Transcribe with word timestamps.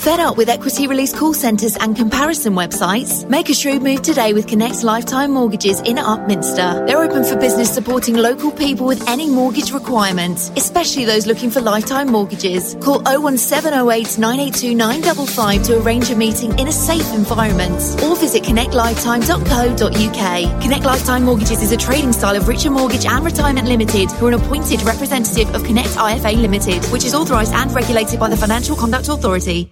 Fed 0.00 0.18
up 0.18 0.38
with 0.38 0.48
equity 0.48 0.86
release 0.86 1.12
call 1.12 1.34
centres 1.34 1.76
and 1.76 1.94
comparison 1.94 2.54
websites? 2.54 3.28
Make 3.28 3.50
a 3.50 3.54
shrewd 3.54 3.82
move 3.82 4.00
today 4.00 4.32
with 4.32 4.46
Connect 4.46 4.82
Lifetime 4.82 5.32
Mortgages 5.32 5.80
in 5.80 5.96
Upminster. 5.96 6.86
They're 6.86 7.02
open 7.02 7.22
for 7.22 7.36
business 7.36 7.70
supporting 7.70 8.16
local 8.16 8.50
people 8.50 8.86
with 8.86 9.06
any 9.06 9.28
mortgage 9.28 9.72
requirements, 9.72 10.50
especially 10.56 11.04
those 11.04 11.26
looking 11.26 11.50
for 11.50 11.60
lifetime 11.60 12.10
mortgages. 12.10 12.76
Call 12.80 13.02
01708 13.02 14.16
982 14.16 14.74
955 14.74 15.62
to 15.64 15.82
arrange 15.82 16.10
a 16.10 16.16
meeting 16.16 16.58
in 16.58 16.68
a 16.68 16.72
safe 16.72 17.12
environment 17.12 17.74
or 18.02 18.16
visit 18.16 18.42
connectlifetime.co.uk. 18.42 20.62
Connect 20.62 20.84
Lifetime 20.86 21.24
Mortgages 21.24 21.62
is 21.62 21.72
a 21.72 21.76
trading 21.76 22.14
style 22.14 22.36
of 22.36 22.48
Richer 22.48 22.70
Mortgage 22.70 23.04
and 23.04 23.22
Retirement 23.22 23.68
Limited, 23.68 24.10
who 24.12 24.28
are 24.28 24.30
an 24.30 24.40
appointed 24.40 24.80
representative 24.80 25.54
of 25.54 25.62
Connect 25.64 25.90
IFA 25.90 26.40
Limited, 26.40 26.82
which 26.86 27.04
is 27.04 27.12
authorised 27.12 27.52
and 27.52 27.70
regulated 27.74 28.18
by 28.18 28.30
the 28.30 28.36
Financial 28.38 28.74
Conduct 28.74 29.06
Authority. 29.06 29.70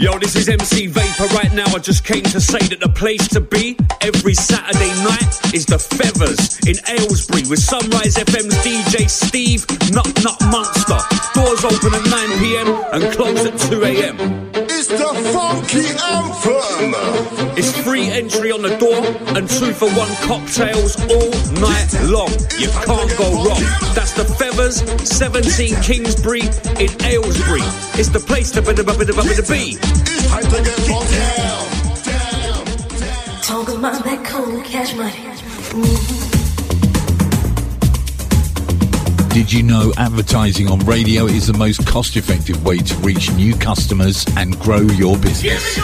Yo, 0.00 0.18
this 0.18 0.34
is 0.34 0.48
MC 0.48 0.86
Vapor 0.86 1.26
right 1.34 1.52
now. 1.52 1.66
I 1.74 1.78
just 1.78 2.04
came 2.06 2.22
to 2.22 2.40
say 2.40 2.58
that 2.68 2.80
the 2.80 2.88
place 2.88 3.28
to 3.36 3.40
be 3.42 3.76
every 4.00 4.32
Saturday 4.32 4.88
night 5.04 5.52
is 5.52 5.66
the 5.66 5.78
Feathers 5.78 6.56
in 6.64 6.80
Aylesbury 6.88 7.42
with 7.50 7.58
Sunrise 7.58 8.16
FM's 8.16 8.56
DJ 8.64 9.10
Steve 9.10 9.68
Nut 9.92 10.08
Nut 10.24 10.40
Munster. 10.48 10.96
Doors 11.36 11.64
open 11.68 11.92
at 11.92 12.08
9 12.08 12.38
pm 12.40 12.68
and 12.96 13.12
close 13.12 13.44
at 13.44 13.60
2 13.68 13.84
am. 13.84 14.16
It's 14.72 14.88
the 14.88 15.12
funky 15.36 15.84
anthem. 16.00 17.58
It's 17.58 17.76
free 17.84 18.08
entry 18.08 18.52
on 18.52 18.62
the 18.62 18.74
door 18.80 19.04
and 19.36 19.46
two 19.50 19.74
for 19.74 19.90
one 19.92 20.08
cocktails 20.24 20.96
all 21.12 21.28
night 21.60 21.92
long. 22.08 22.32
You 22.56 22.72
can't 22.88 23.12
go 23.20 23.28
wrong. 23.44 23.60
That's 23.92 24.16
the 24.16 24.24
Feathers, 24.24 24.80
17 25.04 25.76
Kingsbury 25.82 26.40
in 26.80 26.88
Aylesbury. 27.04 27.68
It's 28.00 28.08
the 28.08 28.24
place 28.24 28.50
to 28.52 28.62
be. 28.62 29.89
Did 39.32 39.52
you 39.52 39.62
know 39.62 39.92
advertising 39.96 40.68
on 40.68 40.80
radio 40.80 41.26
is 41.26 41.46
the 41.46 41.56
most 41.56 41.86
cost 41.86 42.16
effective 42.16 42.64
way 42.64 42.78
to 42.78 42.94
reach 42.96 43.32
new 43.32 43.54
customers 43.56 44.26
and 44.36 44.58
grow 44.58 44.80
your 44.80 45.16
business? 45.18 45.78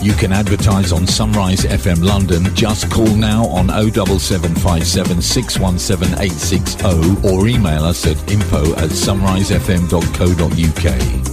You 0.00 0.12
can 0.12 0.32
advertise 0.32 0.92
on 0.92 1.08
Sunrise 1.08 1.64
FM 1.64 2.04
London. 2.04 2.54
Just 2.54 2.88
call 2.88 3.16
now 3.16 3.46
on 3.46 3.66
07757 3.68 5.20
617 5.20 6.14
860 6.14 7.28
or 7.28 7.48
email 7.48 7.82
us 7.82 8.06
at 8.06 8.16
info 8.30 8.62
at 8.76 8.90
sunrisefm.co.uk. 8.90 11.28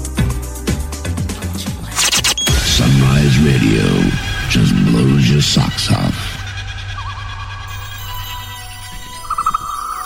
Sunrise 2.66 3.38
Radio 3.40 3.86
just 4.50 4.74
blows 4.86 5.30
your 5.30 5.42
socks 5.42 5.92
off. 5.92 6.16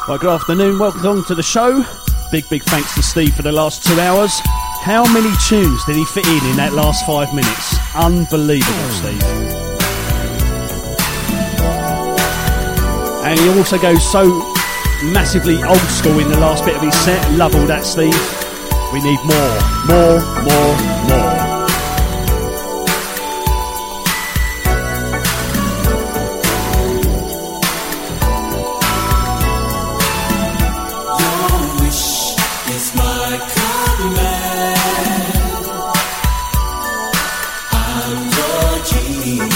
Right, 0.09 0.19
good 0.19 0.31
afternoon. 0.31 0.79
Welcome 0.79 1.23
to 1.25 1.35
the 1.35 1.43
show. 1.43 1.85
Big, 2.31 2.47
big 2.47 2.61
thanks 2.63 2.93
to 2.93 3.01
Steve 3.01 3.33
for 3.33 3.41
the 3.41 3.51
last 3.51 3.83
two 3.83 3.99
hours. 3.99 4.39
How 4.81 5.03
many 5.13 5.31
tunes 5.47 5.83
did 5.85 5.95
he 5.95 6.05
fit 6.05 6.27
in 6.27 6.45
in 6.51 6.57
that 6.57 6.73
last 6.73 7.03
five 7.03 7.33
minutes? 7.33 7.75
Unbelievable, 7.95 8.89
Steve. 8.91 9.23
And 13.25 13.39
he 13.39 13.49
also 13.57 13.79
goes 13.79 14.05
so 14.11 14.29
massively 15.11 15.55
old 15.63 15.79
school 15.89 16.19
in 16.19 16.29
the 16.29 16.39
last 16.39 16.65
bit 16.65 16.75
of 16.75 16.83
his 16.83 16.95
set. 16.99 17.19
Love 17.31 17.55
all 17.55 17.65
that, 17.65 17.83
Steve. 17.83 18.13
We 18.93 19.01
need 19.01 19.19
more, 19.25 19.57
more, 19.89 20.21
more, 20.45 20.75
more. 21.09 21.28
Can't 38.91 39.48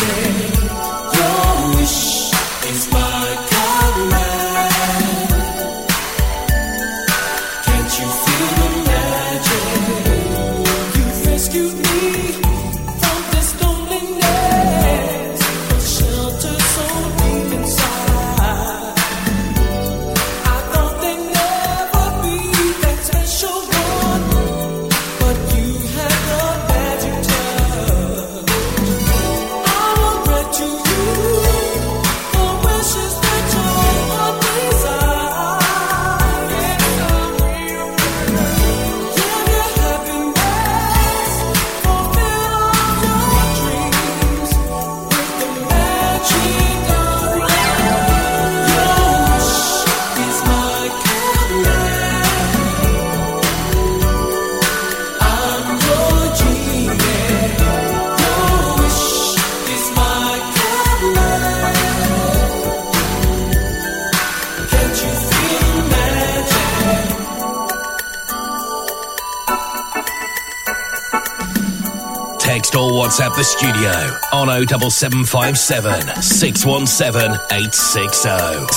studio 73.63 74.19
on 74.33 74.49
07757 74.67 76.21
617 76.21 77.31
860. 77.49 78.27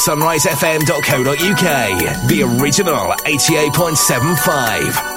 SunriseFM.co.uk, 0.06 2.28
the 2.28 2.42
original 2.44 3.12
88.75. 3.24 5.15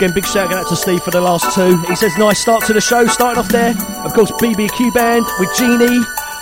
again, 0.00 0.14
big 0.14 0.24
shout 0.24 0.50
out 0.50 0.66
to 0.66 0.74
Steve 0.74 1.02
for 1.02 1.10
the 1.10 1.20
last 1.20 1.54
two. 1.54 1.76
He 1.82 1.94
says, 1.94 2.16
nice 2.16 2.38
start 2.38 2.64
to 2.64 2.72
the 2.72 2.80
show. 2.80 3.06
Starting 3.06 3.38
off 3.38 3.50
there, 3.50 3.74
of 4.02 4.14
course, 4.14 4.30
BBQ 4.32 4.94
Band 4.94 5.26
with 5.38 5.54
Genie 5.54 6.00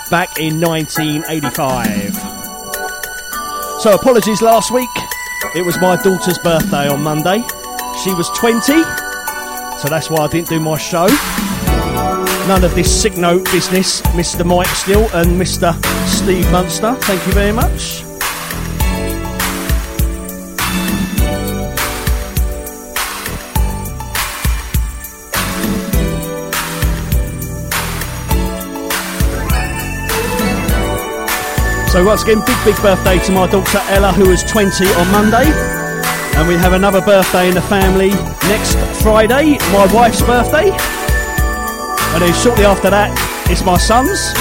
back 0.09 0.39
in 0.39 0.61
1985. 0.61 2.15
So, 3.81 3.93
apologies 3.93 4.41
last 4.41 4.71
week. 4.71 4.87
It 5.55 5.65
was 5.65 5.77
my 5.81 5.97
daughter's 6.01 6.37
birthday 6.37 6.87
on 6.87 7.03
Monday. 7.03 7.43
She 8.01 8.13
was 8.13 8.29
20, 8.29 8.61
so 9.77 9.89
that's 9.89 10.09
why 10.09 10.19
I 10.19 10.27
didn't 10.29 10.47
do 10.47 10.61
my 10.61 10.77
show. 10.77 11.07
None 12.47 12.63
of 12.63 12.73
this 12.75 12.89
sick 13.01 13.17
note 13.17 13.43
business, 13.51 14.01
Mr. 14.13 14.45
Mike 14.45 14.67
Still 14.67 15.03
and 15.13 15.31
Mr. 15.31 15.75
Steve 16.07 16.49
Munster. 16.49 16.93
Thank 17.01 17.27
you 17.27 17.33
very 17.33 17.51
much. 17.51 17.98
So 31.99 32.05
once 32.05 32.23
again, 32.23 32.39
big, 32.45 32.55
big 32.63 32.81
birthday 32.81 33.19
to 33.25 33.31
my 33.33 33.45
daughter 33.45 33.77
Ella, 33.89 34.13
who 34.13 34.29
was 34.29 34.41
20 34.43 34.85
on 34.87 35.11
Monday. 35.11 35.51
And 36.39 36.47
we 36.47 36.55
have 36.55 36.71
another 36.71 37.01
birthday 37.01 37.49
in 37.49 37.55
the 37.55 37.61
family 37.61 38.11
next 38.47 38.77
Friday, 39.03 39.57
my 39.73 39.85
wife's 39.93 40.21
birthday. 40.21 40.71
And 40.71 42.21
then 42.23 42.33
shortly 42.35 42.63
after 42.63 42.89
that, 42.89 43.11
it's 43.51 43.65
my 43.65 43.75
son's. 43.75 44.31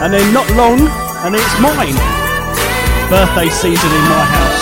And 0.00 0.14
then 0.14 0.32
not 0.32 0.48
long, 0.56 0.80
and 1.26 1.34
it's 1.34 1.60
mine. 1.60 2.00
Birthday 3.10 3.50
season 3.50 3.90
in 3.92 4.04
my 4.08 4.24
house. 4.24 4.53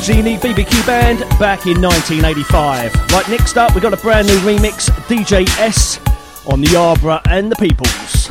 Genie 0.00 0.36
BBQ 0.36 0.86
Band 0.86 1.20
back 1.38 1.66
in 1.66 1.80
1985. 1.80 2.94
Right, 3.10 3.28
next 3.28 3.56
up, 3.56 3.74
we 3.74 3.80
got 3.80 3.92
a 3.92 3.96
brand 3.96 4.26
new 4.26 4.36
remix 4.38 4.90
DJ 5.08 5.46
S 5.58 5.98
on 6.46 6.60
the 6.60 6.66
Yarbrough 6.68 7.22
and 7.30 7.50
the 7.50 7.56
Peoples. 7.56 8.30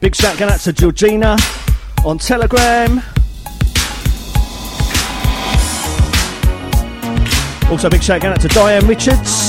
Big 0.00 0.14
shout 0.14 0.40
out 0.40 0.60
to 0.60 0.72
Georgina 0.72 1.36
on 2.04 2.18
Telegram. 2.18 3.02
Also, 7.70 7.90
big 7.90 8.02
shout 8.02 8.24
out 8.24 8.40
to 8.40 8.48
Diane 8.48 8.86
Richards. 8.86 9.43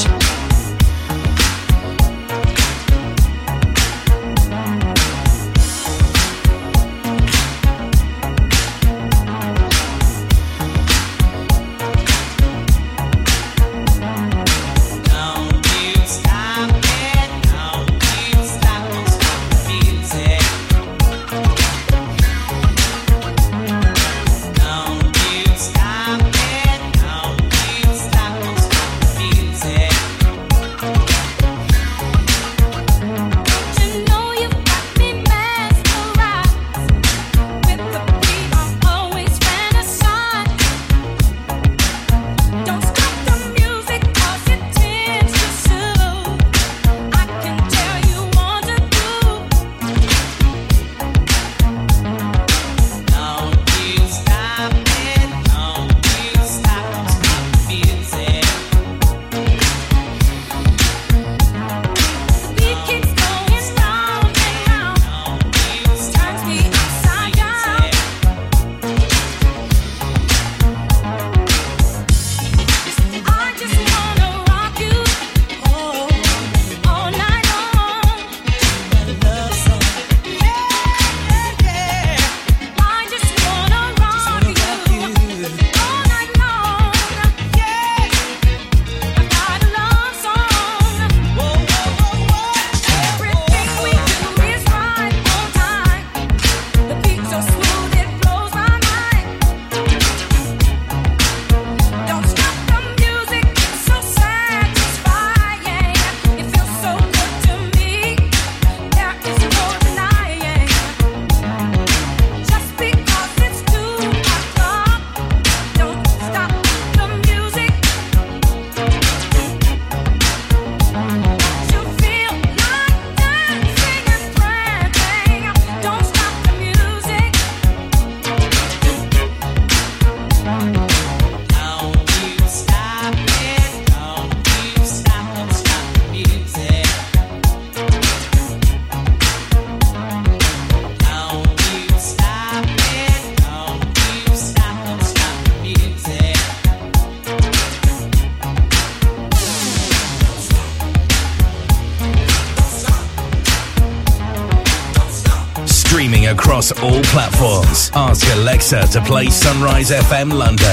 To 158.66 159.02
play 159.06 159.30
Sunrise 159.30 159.92
FM 159.92 160.34
London. 160.34 160.66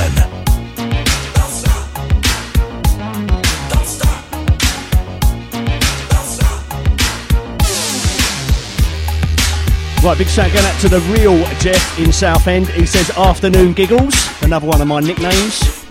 Right, 10.02 10.16
big 10.16 10.26
shout 10.26 10.50
going 10.54 10.64
out 10.64 10.80
to 10.80 10.88
the 10.88 11.00
real 11.12 11.36
Jeff 11.58 11.98
in 11.98 12.12
Southend. 12.12 12.68
He 12.68 12.86
says 12.86 13.10
afternoon 13.10 13.74
giggles, 13.74 14.14
another 14.42 14.66
one 14.66 14.80
of 14.80 14.88
my 14.88 15.00
nicknames. 15.00 15.84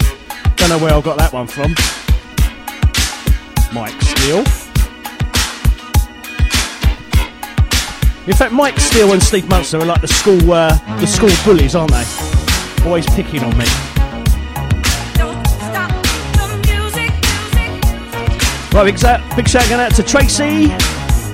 Don't 0.55 0.69
know 0.69 0.79
where 0.79 0.95
I 0.95 1.01
got 1.01 1.19
that 1.19 1.31
one 1.31 1.45
from. 1.45 1.75
Mike 3.73 4.01
Steel. 4.01 4.60
In 8.27 8.33
fact, 8.33 8.53
Mike 8.53 8.79
Steel 8.79 9.13
and 9.13 9.21
Steve 9.21 9.49
Munster 9.49 9.79
are 9.79 9.85
like 9.85 10.01
the 10.01 10.07
school 10.07 10.51
uh, 10.53 10.77
the 10.99 11.07
school 11.07 11.31
bullies, 11.43 11.75
aren't 11.75 11.91
they? 11.91 12.05
Always 12.85 13.05
picking 13.07 13.43
on 13.43 13.57
me. 13.57 13.65
Right, 18.73 18.85
big 18.85 18.99
shout, 18.99 19.35
big 19.35 19.49
shout 19.49 19.67
going 19.69 19.81
out 19.81 19.93
to 19.95 20.03
Tracy. 20.03 20.67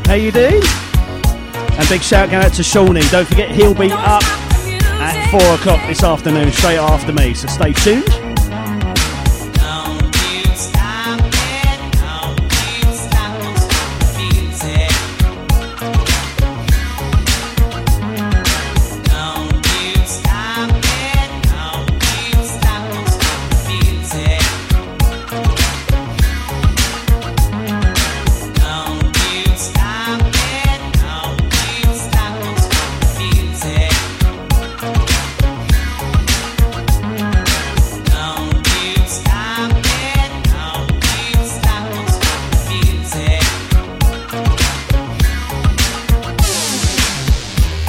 How 0.08 0.14
you 0.14 0.32
doing? 0.32 0.62
And 0.64 1.90
big 1.90 2.02
shout 2.02 2.32
going 2.32 2.44
out 2.44 2.54
to 2.54 2.64
Shawnee. 2.64 3.08
Don't 3.10 3.28
forget 3.28 3.52
he'll 3.52 3.76
be 3.76 3.92
up 3.92 4.24
at 4.24 5.30
four 5.30 5.56
o'clock 5.56 5.86
this 5.88 6.04
afternoon, 6.04 6.52
straight 6.52 6.78
after 6.78 7.12
me. 7.12 7.34
So 7.34 7.48
stay 7.48 7.74
tuned. 7.74 8.27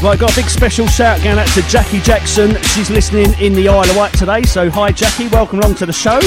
Right, 0.08 0.18
got 0.18 0.32
a 0.32 0.36
big 0.36 0.48
special 0.48 0.86
shout 0.86 1.22
going 1.22 1.38
out 1.38 1.48
to 1.48 1.60
Jackie 1.68 2.00
Jackson. 2.00 2.56
She's 2.62 2.88
listening 2.88 3.34
in 3.38 3.52
the 3.52 3.68
Isle 3.68 3.90
of 3.90 3.94
Wight 3.94 4.10
today. 4.14 4.42
So, 4.42 4.70
hi, 4.70 4.90
Jackie. 4.90 5.28
Welcome 5.28 5.58
along 5.58 5.74
to 5.74 5.84
the 5.84 5.92
show. 5.92 6.18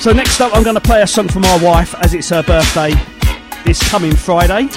So, 0.00 0.14
next 0.14 0.40
up, 0.40 0.56
I'm 0.56 0.62
going 0.62 0.76
to 0.76 0.80
play 0.80 1.02
a 1.02 1.06
song 1.06 1.28
for 1.28 1.40
my 1.40 1.62
wife 1.62 1.94
as 1.96 2.14
it's 2.14 2.30
her 2.30 2.42
birthday 2.42 2.94
this 3.66 3.86
coming 3.90 4.16
Friday. 4.16 4.70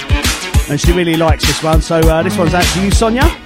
And 0.68 0.78
she 0.78 0.92
really 0.92 1.16
likes 1.16 1.46
this 1.46 1.62
one. 1.62 1.80
So, 1.80 1.96
uh, 2.00 2.22
this 2.22 2.36
one's 2.36 2.52
out 2.52 2.64
to 2.64 2.84
you, 2.84 2.90
Sonia. 2.90 3.39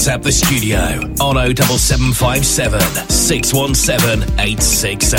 WhatsApp 0.00 0.22
the 0.22 0.32
studio 0.32 0.78
on 1.20 1.36
07757 1.54 2.80
617 3.10 4.22
860. 4.40 5.18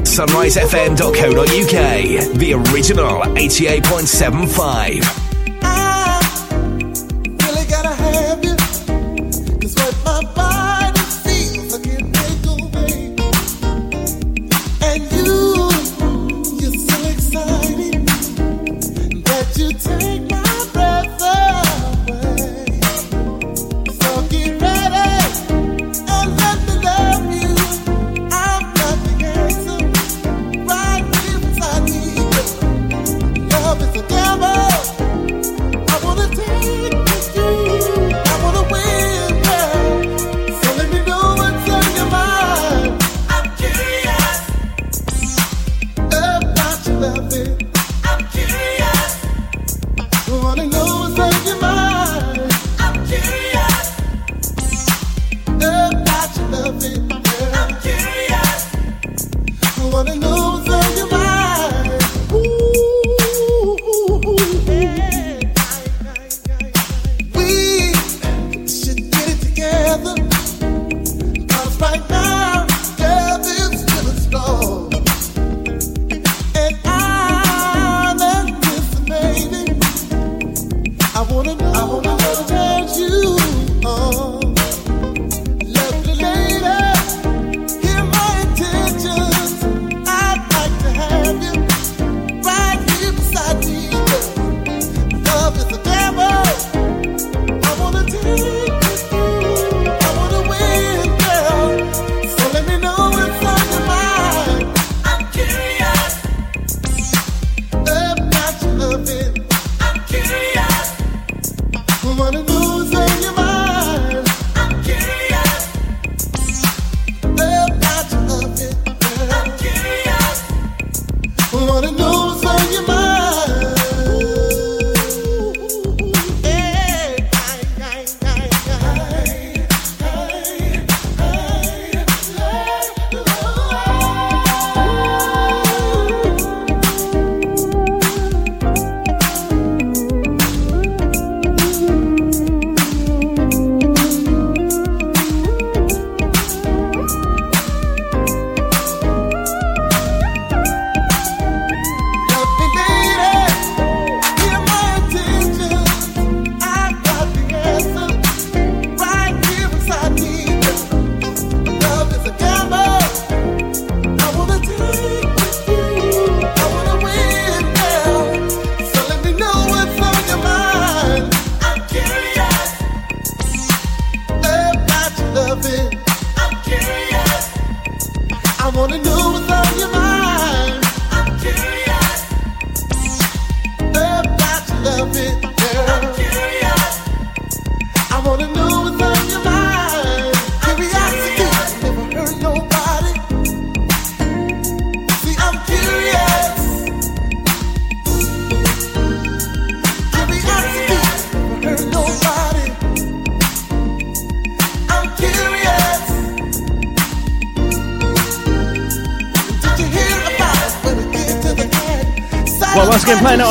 SunriseFM.co.uk, 0.00 2.38
the 2.38 2.54
original 2.54 3.20
88.75. 3.20 5.21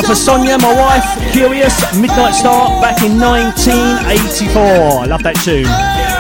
out 0.02 0.08
for 0.08 0.16
Sonia, 0.16 0.58
my 0.58 0.74
wife, 0.74 1.34
Curious, 1.34 1.82
Midnight 2.00 2.34
Star, 2.34 2.82
back 2.82 3.04
in 3.04 3.20
1984. 3.20 4.62
I 4.62 5.06
love 5.06 5.24
that 5.24 5.36
tune. 5.36 6.11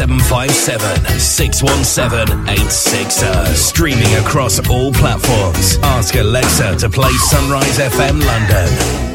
757 0.00 1.20
617 1.20 2.48
860. 2.48 3.54
Streaming 3.54 4.14
across 4.14 4.58
all 4.70 4.90
platforms. 4.94 5.76
Ask 5.82 6.14
Alexa 6.14 6.76
to 6.76 6.88
play 6.88 7.12
Sunrise 7.12 7.78
FM 7.78 8.24
London. 8.24 9.09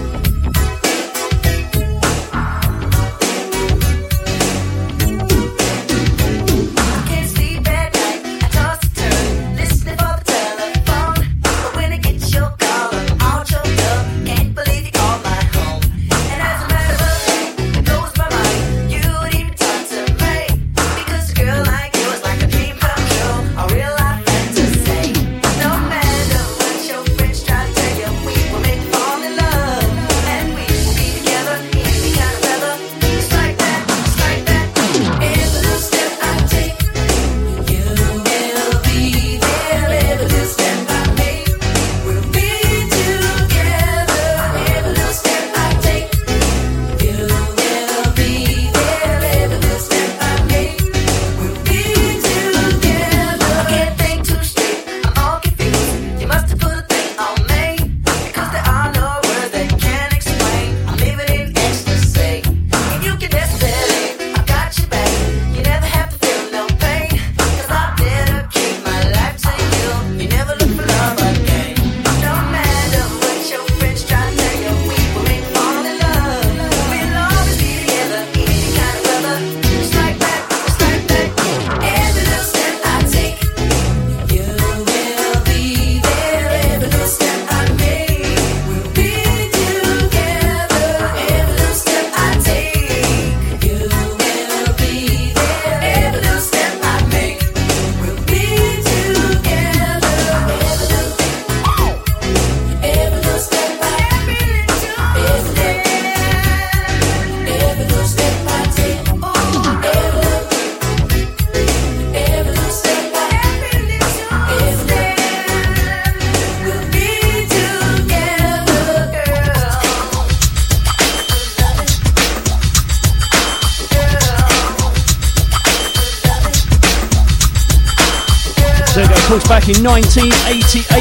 back 129.65 129.77
in 129.77 129.83
1988. 129.83 130.94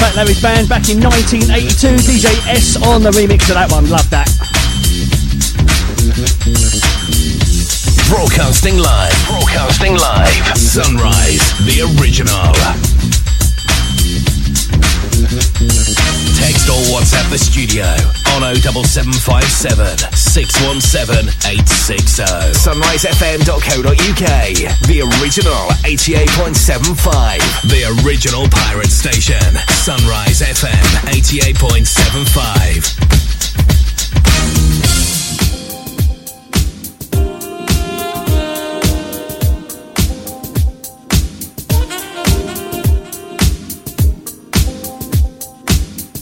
track 0.00 0.16
Larry's 0.16 0.40
band 0.40 0.66
back 0.66 0.88
in 0.88 0.98
1982. 0.98 2.00
DJ 2.08 2.32
S 2.48 2.80
on 2.88 3.02
the 3.02 3.10
remix 3.10 3.52
of 3.52 3.56
that 3.60 3.70
one. 3.70 3.84
Love 3.90 4.08
that. 4.08 4.32
Broadcasting 8.08 8.78
live. 8.78 9.12
Broadcasting 9.28 9.98
live. 10.00 10.56
Sunrise, 10.56 11.44
the 11.68 11.84
original. 12.00 12.56
Text 16.40 16.64
or 16.72 16.80
WhatsApp 16.88 17.28
the 17.28 17.38
studio 17.38 17.84
on 18.32 18.56
07757 18.56 20.19
617 20.30 21.26
860. 21.42 22.22
SunriseFM.co.uk. 22.54 24.22
The 24.86 25.02
original 25.18 25.66
88.75. 25.82 27.42
The 27.66 27.90
original 28.06 28.46
pirate 28.48 28.90
station. 28.94 29.42
Sunrise 29.74 30.38
FM 30.40 30.86
88.75. 31.10 32.94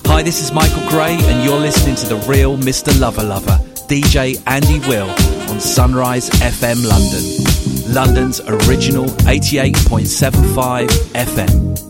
Hi, 0.06 0.22
this 0.22 0.40
is 0.40 0.52
Michael 0.52 0.88
Gray, 0.88 1.18
and 1.20 1.44
you're 1.44 1.58
listening 1.60 1.94
to 1.96 2.06
The 2.06 2.16
Real 2.26 2.56
Mr. 2.56 2.98
Lover 2.98 3.22
Lover. 3.22 3.60
DJ 3.88 4.40
Andy 4.46 4.80
Will 4.86 5.08
on 5.50 5.60
Sunrise 5.60 6.28
FM 6.28 6.86
London, 6.86 7.94
London's 7.94 8.40
original 8.40 9.06
88.75 9.06 10.88
FM. 11.14 11.88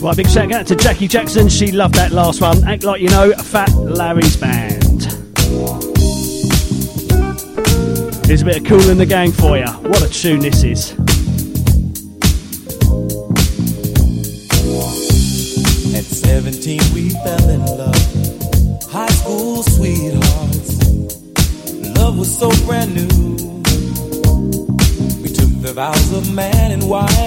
Right, 0.00 0.16
big 0.16 0.28
shout 0.28 0.52
out 0.52 0.66
to 0.68 0.76
Jackie 0.76 1.08
Jackson. 1.08 1.48
She 1.48 1.72
loved 1.72 1.96
that 1.96 2.12
last 2.12 2.40
one. 2.40 2.62
Act 2.68 2.84
like 2.84 3.00
you 3.00 3.08
know, 3.08 3.32
Fat 3.32 3.70
Larry's 3.74 4.36
band. 4.36 4.79
Here's 8.30 8.42
a 8.42 8.44
bit 8.44 8.58
of 8.58 8.64
Kool 8.64 8.88
and 8.88 9.00
the 9.00 9.06
Gang 9.06 9.32
for 9.32 9.58
you. 9.58 9.66
What 9.66 10.02
a 10.02 10.08
tune 10.08 10.38
this 10.38 10.62
is. 10.62 10.92
At 15.96 16.04
17, 16.04 16.80
we 16.94 17.08
fell 17.10 17.50
in 17.50 17.60
love. 17.66 18.84
High 18.88 19.08
school 19.08 19.64
sweethearts. 19.64 20.78
Love 21.98 22.20
was 22.20 22.38
so 22.38 22.50
brand 22.66 22.94
new. 22.94 23.08
We 25.20 25.28
took 25.28 25.50
the 25.60 25.72
vows 25.74 26.12
of 26.12 26.32
man 26.32 26.70
and 26.70 26.88
wife 26.88 27.19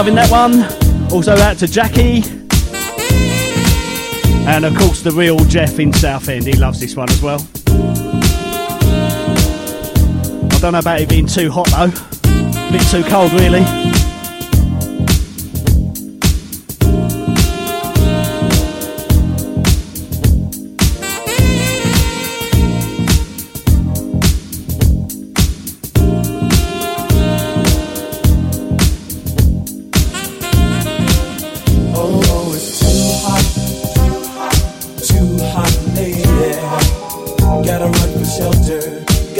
loving 0.00 0.14
that 0.14 0.30
one. 0.30 0.64
Also 1.12 1.34
out 1.36 1.58
to 1.58 1.66
Jackie. 1.66 2.22
And 4.48 4.64
of 4.64 4.74
course, 4.74 5.02
the 5.02 5.10
real 5.10 5.36
Jeff 5.40 5.78
in 5.78 5.92
Southend, 5.92 6.46
he 6.46 6.54
loves 6.54 6.80
this 6.80 6.96
one 6.96 7.10
as 7.10 7.20
well. 7.20 7.46
I 10.46 10.58
don't 10.58 10.72
know 10.72 10.78
about 10.78 11.02
it 11.02 11.08
being 11.10 11.26
too 11.26 11.50
hot 11.50 11.68
though, 11.68 11.92
a 11.92 12.72
bit 12.72 12.80
too 12.88 13.02
cold 13.10 13.34
really. 13.34 13.99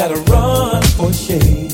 Gotta 0.01 0.19
run 0.33 0.83
for 0.97 1.13
shade. 1.13 1.70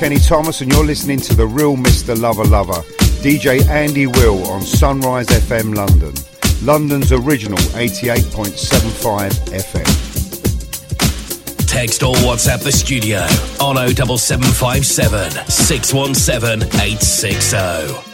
Kenny 0.00 0.18
Thomas, 0.18 0.62
and 0.62 0.72
you're 0.72 0.82
listening 0.82 1.18
to 1.20 1.36
the 1.36 1.46
real 1.46 1.76
Mr. 1.76 2.18
Lover 2.18 2.44
Lover, 2.44 2.80
DJ 3.20 3.68
Andy 3.68 4.06
Will 4.06 4.46
on 4.46 4.62
Sunrise 4.62 5.26
FM 5.26 5.76
London, 5.76 6.14
London's 6.64 7.12
original 7.12 7.58
88.75 7.58 9.30
FM. 9.52 9.84
Text 11.66 12.02
or 12.02 12.14
WhatsApp 12.14 12.62
the 12.62 12.72
studio 12.72 13.18
on 13.60 13.76
07757 13.76 15.32
617 15.50 16.62
860. 16.80 18.09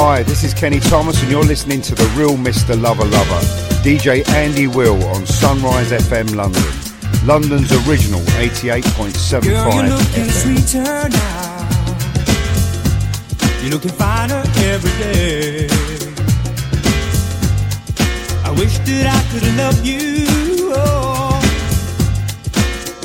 Hi, 0.00 0.22
this 0.22 0.44
is 0.44 0.54
Kenny 0.54 0.78
Thomas, 0.78 1.20
and 1.22 1.28
you're 1.28 1.42
listening 1.42 1.82
to 1.82 1.92
the 1.92 2.04
real 2.16 2.36
Mr. 2.36 2.80
Lover 2.80 3.04
Lover, 3.04 3.40
DJ 3.82 4.24
Andy 4.28 4.68
Will 4.68 5.02
on 5.06 5.26
Sunrise 5.26 5.90
FM 5.90 6.36
London, 6.36 6.62
London's 7.26 7.72
original 7.84 8.20
88.75 8.38 9.42
Girl, 9.42 9.74
you're 9.74 9.82
looking 9.88 10.22
FM. 10.22 10.30
sweeter 10.30 11.08
now. 11.08 11.68
You're 13.60 13.72
looking 13.72 13.90
finer 13.90 14.40
every 14.58 14.92
day. 15.02 15.66
I 18.44 18.52
wish 18.52 18.78
that 18.78 19.06
I 19.10 19.20
could 19.32 19.48
love 19.56 19.84
you 19.84 20.70
oh, 20.76 21.42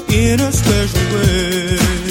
in 0.09 0.39
a 0.39 0.51
special 0.51 1.01
way. 1.15 2.02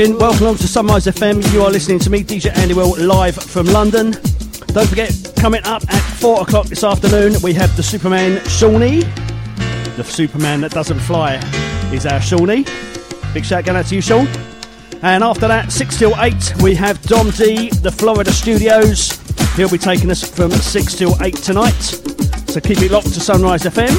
Again, 0.00 0.16
welcome 0.16 0.44
along 0.44 0.56
to 0.56 0.68
Sunrise 0.68 1.06
FM. 1.06 1.52
You 1.52 1.62
are 1.62 1.72
listening 1.72 1.98
to 1.98 2.08
me, 2.08 2.22
DJ 2.22 2.56
Andy 2.56 2.72
Will, 2.72 2.96
live 3.04 3.34
from 3.34 3.66
London. 3.66 4.12
Don't 4.68 4.86
forget, 4.88 5.12
coming 5.34 5.64
up 5.64 5.82
at 5.92 6.00
4 6.20 6.42
o'clock 6.42 6.66
this 6.66 6.84
afternoon, 6.84 7.34
we 7.42 7.52
have 7.54 7.76
the 7.76 7.82
Superman 7.82 8.40
Shawnee. 8.48 9.00
The 9.96 10.04
Superman 10.04 10.60
that 10.60 10.70
doesn't 10.70 11.00
fly 11.00 11.34
is 11.92 12.06
our 12.06 12.20
Shawnee. 12.20 12.64
Big 13.34 13.44
shout 13.44 13.64
going 13.64 13.76
out 13.76 13.86
to 13.86 13.96
you, 13.96 14.00
Sean. 14.00 14.28
And 15.02 15.24
after 15.24 15.48
that, 15.48 15.72
6 15.72 15.98
till 15.98 16.14
8, 16.16 16.62
we 16.62 16.76
have 16.76 17.02
Dom 17.02 17.30
D, 17.30 17.70
the 17.70 17.90
Florida 17.90 18.30
Studios. 18.30 19.18
He'll 19.56 19.68
be 19.68 19.78
taking 19.78 20.12
us 20.12 20.22
from 20.22 20.52
6 20.52 20.94
till 20.94 21.20
8 21.20 21.34
tonight. 21.34 21.72
So 22.46 22.60
keep 22.60 22.80
it 22.82 22.92
locked 22.92 23.14
to 23.14 23.20
Sunrise 23.20 23.64
FM. 23.64 23.90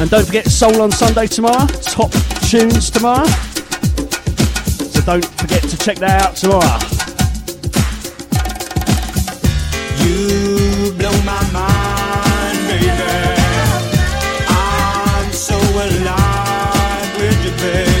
And 0.00 0.08
don't 0.08 0.24
forget 0.24 0.46
Soul 0.46 0.80
on 0.80 0.92
Sunday 0.92 1.26
tomorrow. 1.26 1.66
Top 1.66 2.12
tunes 2.48 2.88
tomorrow. 2.88 3.26
Don't 5.06 5.24
forget 5.24 5.62
to 5.62 5.78
check 5.78 5.98
that 5.98 6.20
out 6.20 6.34
tomorrow. 6.34 6.80
You 10.02 10.92
blow 10.98 11.16
my 11.22 11.42
mind, 11.52 12.58
baby. 12.66 12.90
I'm 14.48 15.30
so 15.30 15.54
alive 15.56 17.18
with 17.20 17.44
you, 17.44 17.52
baby. 17.62 17.95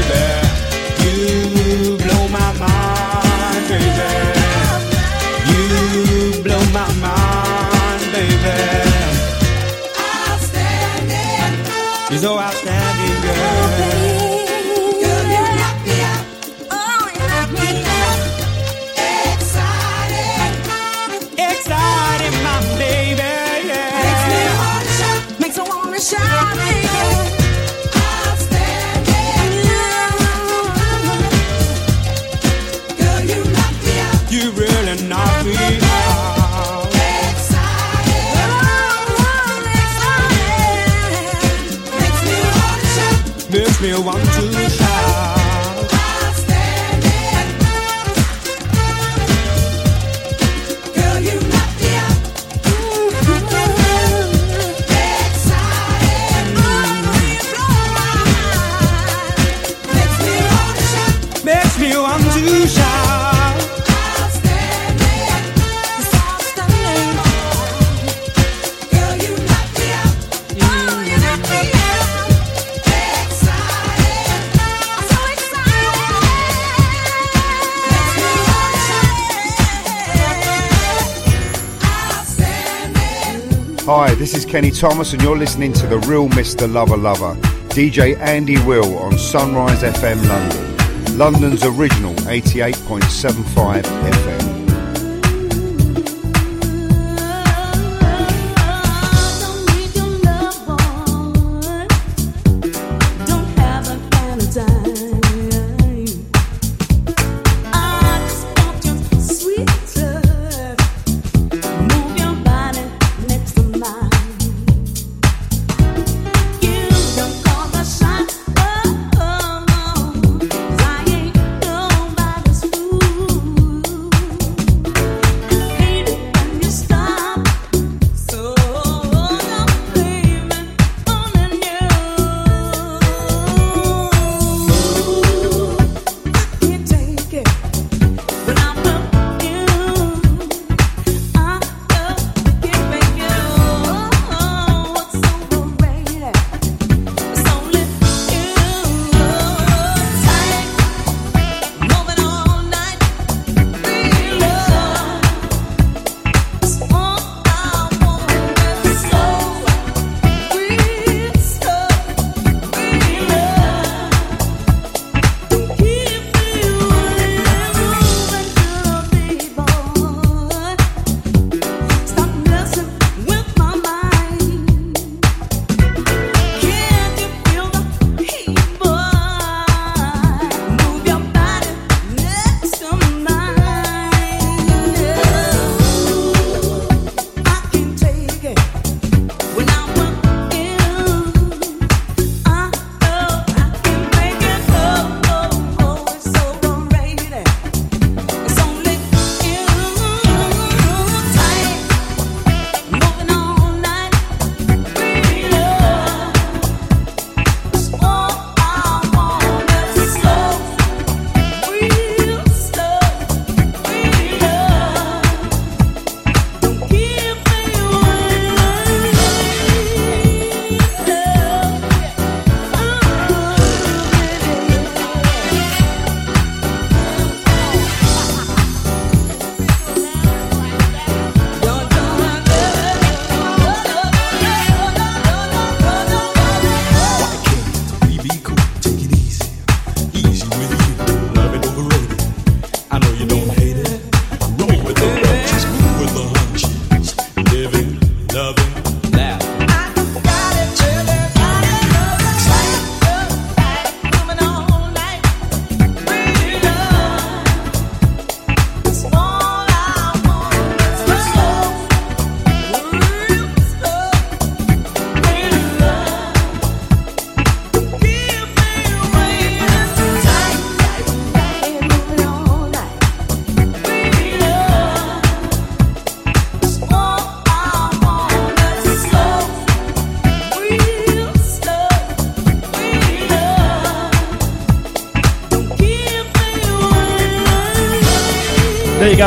Kenny 84.56 84.70
Thomas, 84.70 85.12
and 85.12 85.20
you're 85.20 85.36
listening 85.36 85.74
to 85.74 85.86
the 85.86 85.98
real 86.08 86.30
Mr. 86.30 86.66
Lover 86.72 86.96
Lover, 86.96 87.34
DJ 87.74 88.18
Andy 88.18 88.56
Will 88.64 88.96
on 89.00 89.18
Sunrise 89.18 89.82
FM 89.82 90.26
London, 90.26 91.18
London's 91.18 91.62
original 91.62 92.14
88.75 92.14 93.82
FM. 93.82 94.55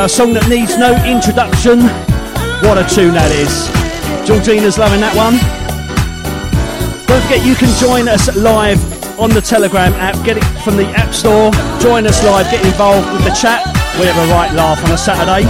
a 0.05 0.07
song 0.09 0.33
that 0.33 0.47
needs 0.47 0.77
no 0.77 0.95
introduction. 1.03 1.81
What 2.63 2.77
a 2.77 2.87
tune 2.87 3.13
that 3.15 3.31
is. 3.35 3.67
Georgina's 4.27 4.77
loving 4.77 5.01
that 5.01 5.11
one. 5.11 5.35
Don't 7.03 7.21
forget 7.23 7.43
you 7.43 7.55
can 7.55 7.67
join 7.79 8.07
us 8.07 8.31
live 8.37 8.79
on 9.19 9.29
the 9.31 9.41
Telegram 9.41 9.91
app. 9.93 10.15
Get 10.23 10.37
it 10.37 10.45
from 10.63 10.77
the 10.77 10.85
App 10.95 11.13
Store. 11.13 11.51
Join 11.81 12.07
us 12.07 12.23
live, 12.23 12.49
get 12.51 12.63
involved 12.63 13.11
with 13.11 13.23
the 13.25 13.35
chat. 13.35 13.65
We 13.99 14.05
have 14.05 14.15
a 14.15 14.31
right 14.31 14.53
laugh 14.53 14.79
on 14.85 14.91
a 14.91 14.97
Saturday. 14.97 15.43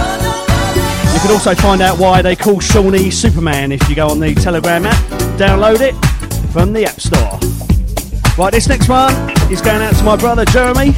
You 1.14 1.20
can 1.20 1.30
also 1.30 1.54
find 1.54 1.80
out 1.80 1.98
why 1.98 2.22
they 2.22 2.34
call 2.34 2.58
Shawnee 2.58 3.10
Superman 3.10 3.70
if 3.70 3.88
you 3.88 3.94
go 3.94 4.08
on 4.08 4.18
the 4.18 4.34
Telegram 4.34 4.86
app. 4.86 4.98
Download 5.38 5.80
it 5.80 5.94
from 6.50 6.72
the 6.72 6.86
App 6.86 7.00
Store. 7.00 7.38
Right, 8.36 8.52
this 8.52 8.68
next 8.68 8.88
one 8.88 9.14
is 9.52 9.60
going 9.60 9.82
out 9.82 9.94
to 9.94 10.04
my 10.04 10.16
brother 10.16 10.44
Jeremy. 10.46 10.94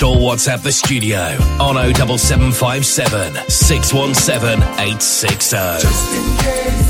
text 0.00 0.02
or 0.02 0.16
WhatsApp 0.16 0.62
the 0.62 0.72
studio 0.72 1.36
on 1.60 1.76
07757 1.94 3.48
617 3.48 4.62
860. 4.62 6.89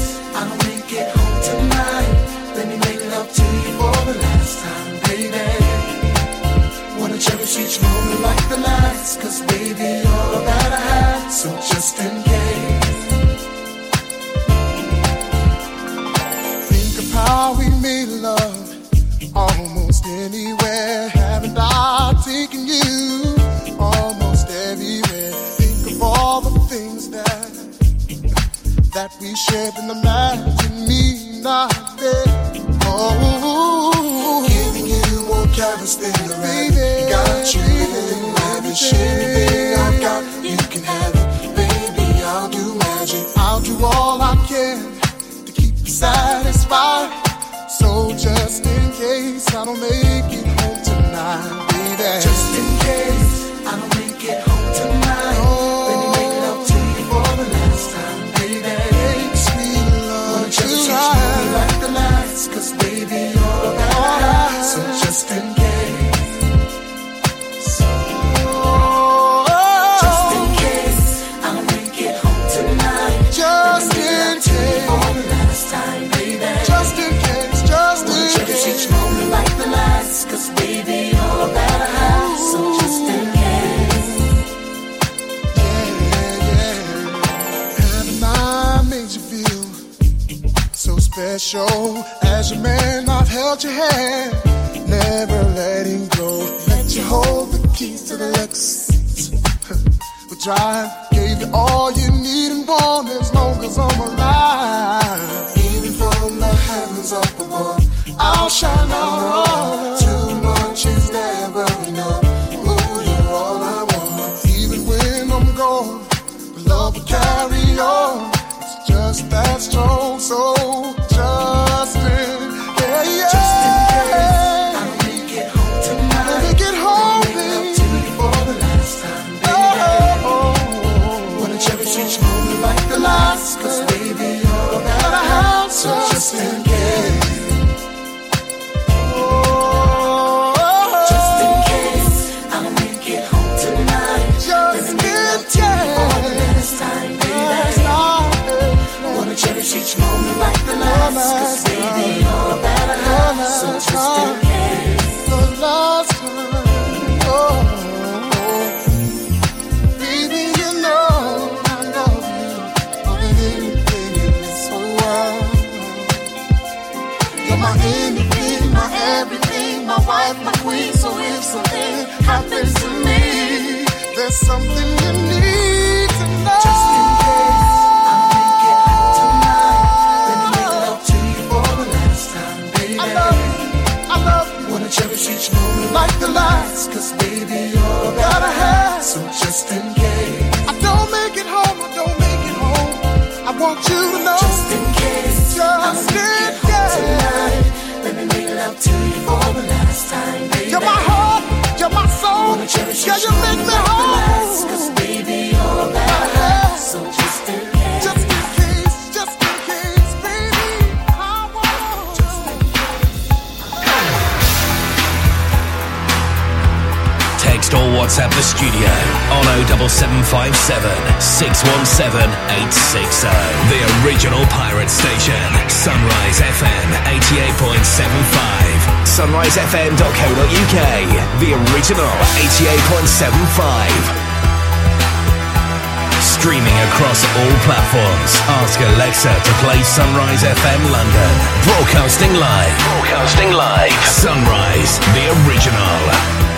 Streaming 236.41 236.72
across 236.88 237.22
all 237.36 237.55
platforms. 237.68 238.32
Ask 238.64 238.80
Alexa 238.80 239.28
to 239.28 239.53
play 239.62 239.82
Sunrise 239.82 240.43
FM 240.43 240.91
London. 240.91 241.32
Broadcasting 241.64 242.32
live. 242.32 242.78
Broadcasting 242.88 243.53
live. 243.53 243.93
Sunrise, 244.07 244.99
the 245.12 245.28
original. 245.45 246.49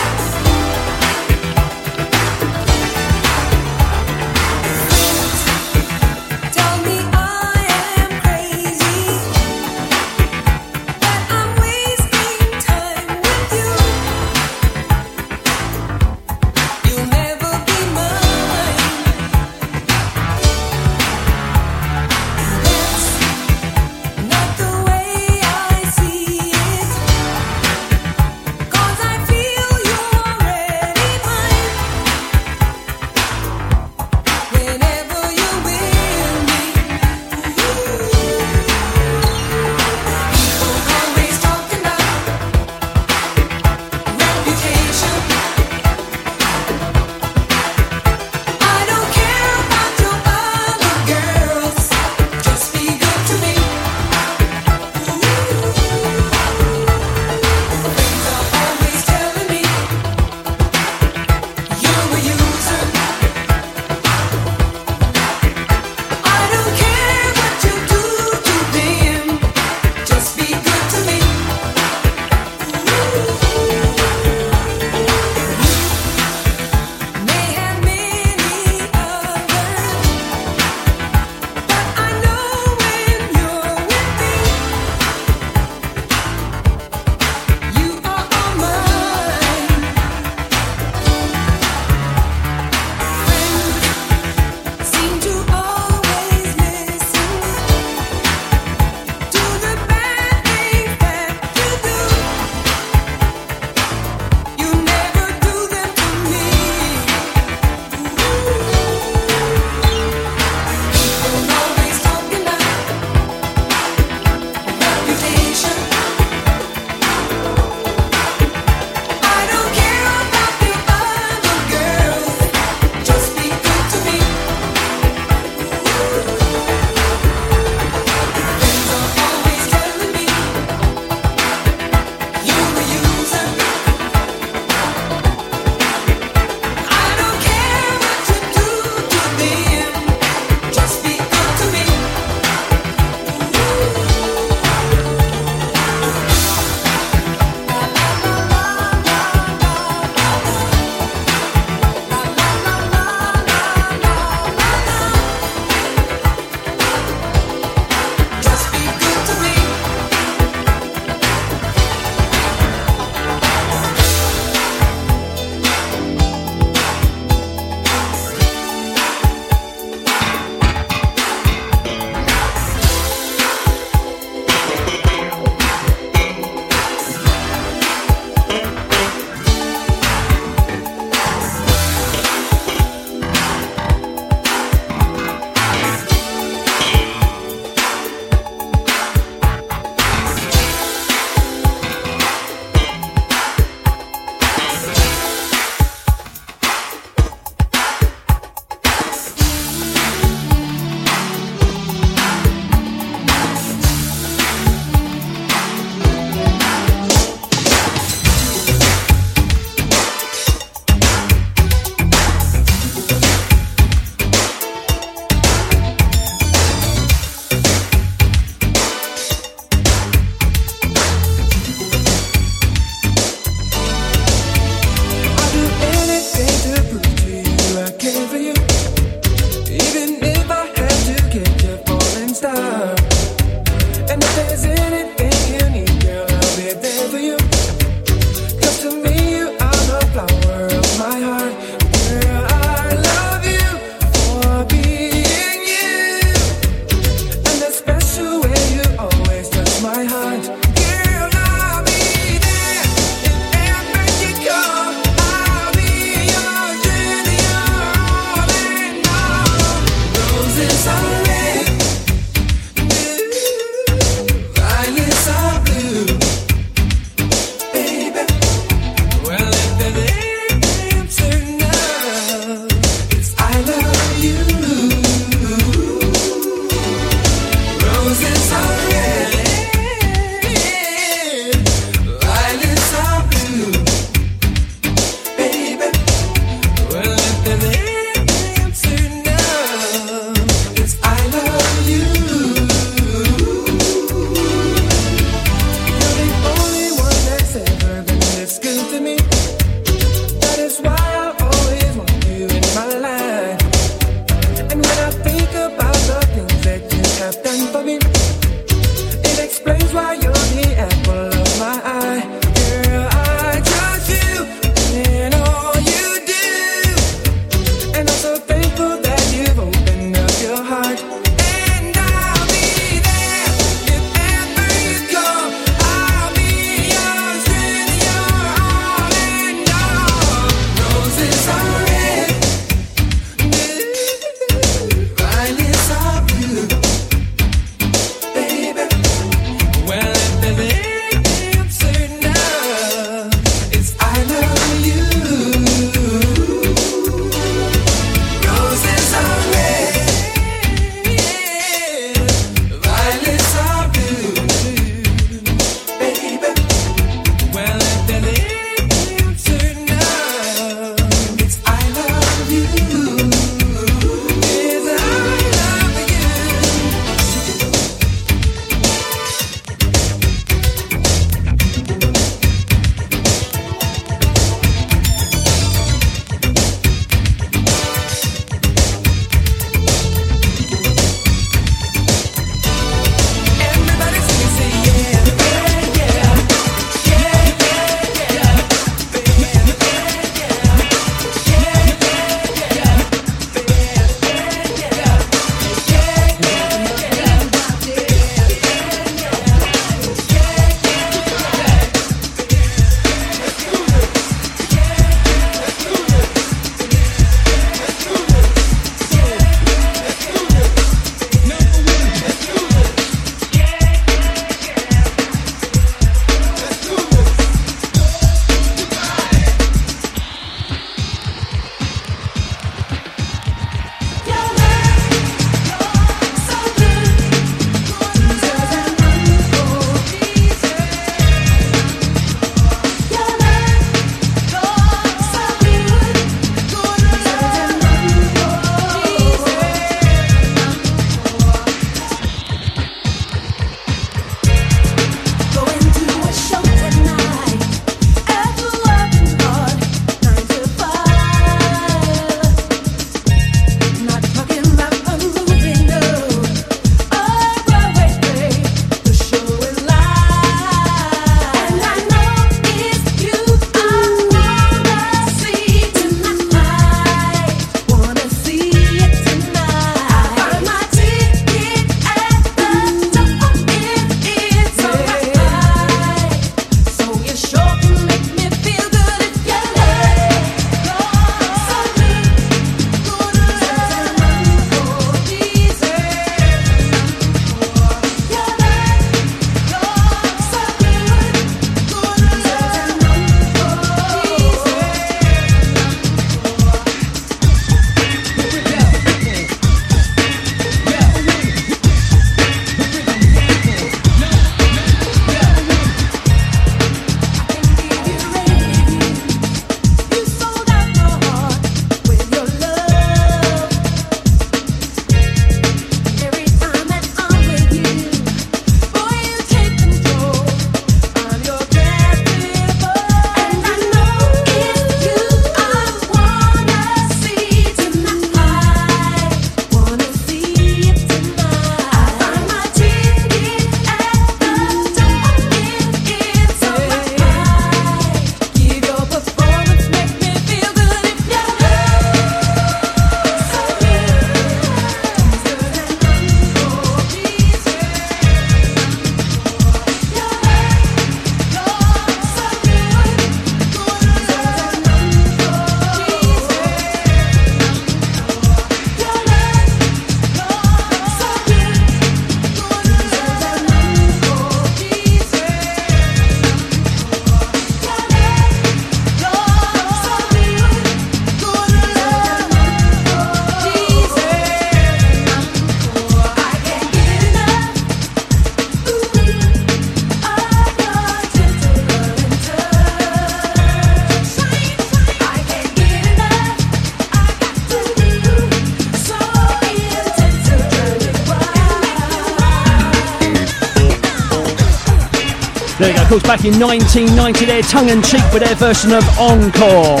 Back 596.08 596.44
in 596.44 596.58
1990, 596.58 597.44
their 597.44 597.62
Tongue 597.62 597.90
'n' 597.90 598.02
Cheek 598.02 598.24
with 598.32 598.42
their 598.42 598.54
version 598.56 598.92
of 598.92 599.04
Encore. 599.18 600.00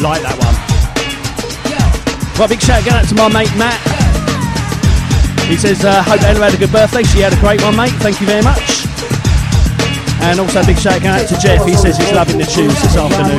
Like 0.00 0.22
that 0.24 0.36
one. 0.40 0.56
Well, 2.38 2.48
big 2.48 2.60
shout 2.60 2.86
out 2.88 3.06
to 3.08 3.14
my 3.14 3.28
mate 3.28 3.52
Matt. 3.56 3.78
He 5.48 5.56
says, 5.56 5.84
uh, 5.84 6.02
hope 6.02 6.22
Ella 6.22 6.46
had 6.50 6.54
a 6.54 6.56
good 6.56 6.72
birthday. 6.72 7.02
She 7.02 7.20
had 7.20 7.32
a 7.32 7.40
great 7.40 7.62
one, 7.62 7.76
mate. 7.76 7.92
Thank 8.00 8.20
you 8.20 8.26
very 8.26 8.42
much. 8.42 8.86
And 10.20 10.40
also, 10.40 10.60
a 10.60 10.66
big 10.66 10.78
shout 10.78 11.04
out 11.04 11.28
to 11.28 11.38
Jeff. 11.38 11.64
He 11.64 11.74
says 11.74 11.96
he's 11.96 12.12
loving 12.12 12.38
the 12.38 12.44
tunes 12.44 12.80
this 12.82 12.96
afternoon. 12.96 13.38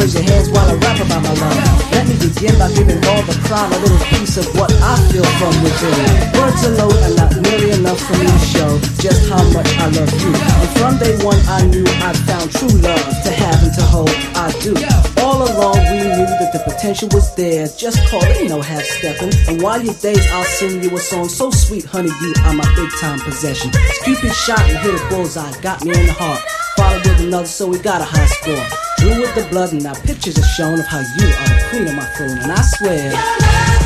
I 2.19 2.27
begin 2.27 2.59
by 2.59 2.67
giving 2.75 2.99
all 3.07 3.23
the 3.23 3.37
crowd 3.47 3.71
a 3.71 3.79
little 3.79 4.03
piece 4.11 4.35
of 4.35 4.43
what 4.59 4.67
I 4.83 4.99
feel 5.07 5.23
from 5.39 5.55
within. 5.63 6.03
Words 6.35 6.67
alone 6.67 6.99
are 7.07 7.15
not 7.15 7.31
nearly 7.47 7.71
enough 7.71 7.95
for 7.95 8.11
me 8.19 8.27
to 8.27 8.43
show 8.43 8.71
just 8.99 9.31
how 9.31 9.39
much 9.55 9.71
I 9.79 9.87
love 9.87 10.11
you. 10.19 10.35
And 10.35 10.69
from 10.75 10.99
day 10.99 11.15
one, 11.23 11.39
I 11.47 11.63
knew 11.71 11.87
I'd 12.03 12.19
found 12.27 12.51
true 12.51 12.75
love 12.83 13.07
to 13.23 13.31
have 13.31 13.63
and 13.63 13.71
to 13.71 13.83
hold. 13.87 14.11
I 14.35 14.51
do. 14.59 14.75
All 15.23 15.47
along, 15.47 15.79
we 15.87 16.03
knew 16.11 16.27
that 16.43 16.51
the 16.51 16.59
potential 16.67 17.07
was 17.13 17.33
there. 17.35 17.67
Just 17.79 18.03
call 18.11 18.23
it, 18.23 18.49
no 18.49 18.59
half 18.59 18.83
stepping. 18.83 19.31
And 19.47 19.61
while 19.61 19.79
you 19.79 19.93
days, 19.93 20.27
I'll 20.35 20.43
sing 20.43 20.83
you 20.83 20.91
a 20.91 20.99
song 20.99 21.29
so 21.29 21.51
sweet, 21.51 21.85
honey, 21.85 22.11
you 22.19 22.33
are 22.43 22.53
my 22.53 22.67
big 22.75 22.91
time 22.99 23.19
possession. 23.21 23.71
Cupid 24.03 24.35
shot 24.35 24.59
and 24.67 24.77
hit 24.79 24.91
a 24.91 25.07
bullseye, 25.07 25.55
got 25.61 25.85
me 25.85 25.95
in 25.95 26.07
the 26.07 26.13
heart. 26.19 26.43
Followed 26.75 27.05
with 27.07 27.19
another, 27.21 27.47
so 27.47 27.67
we 27.67 27.79
got 27.79 28.01
a 28.01 28.05
high 28.05 28.27
score. 28.27 28.65
Drew 28.99 29.21
with 29.21 29.33
the 29.35 29.47
blood, 29.49 29.71
and 29.71 29.83
now 29.83 29.93
pictures 30.03 30.37
are 30.37 30.51
shown 30.59 30.79
of 30.79 30.85
how 30.85 30.99
you 30.99 31.27
are 31.27 31.58
queen 31.69 31.87
of 31.87 31.95
my 31.95 32.05
throne. 32.05 32.39
And 32.39 32.51
I 32.51 32.61
swear. 32.61 33.78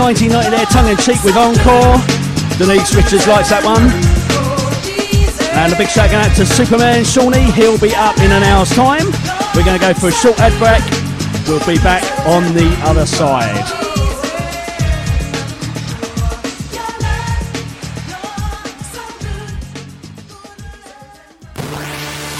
1990, 0.00 0.50
their 0.50 0.66
Tongue 0.66 0.88
'n' 0.88 0.96
Cheek 0.96 1.22
with 1.22 1.36
Encore. 1.36 2.00
Denise 2.56 2.94
Richards 2.94 3.26
likes 3.26 3.50
that 3.50 3.62
one. 3.62 3.84
And 5.52 5.72
a 5.72 5.76
big 5.76 5.88
shout 5.88 6.10
out 6.12 6.34
to 6.36 6.46
Superman 6.46 7.04
Shawnee. 7.04 7.50
He'll 7.52 7.78
be 7.78 7.94
up 7.94 8.16
in 8.18 8.32
an 8.32 8.42
hour's 8.42 8.70
time. 8.70 9.04
We're 9.54 9.64
going 9.64 9.78
to 9.78 9.84
go 9.84 9.92
for 9.92 10.08
a 10.08 10.12
short 10.12 10.40
ad 10.40 10.56
break. 10.58 10.82
We'll 11.46 11.64
be 11.66 11.82
back 11.82 12.02
on 12.26 12.54
the 12.54 12.68
other 12.82 13.04
side. 13.04 13.79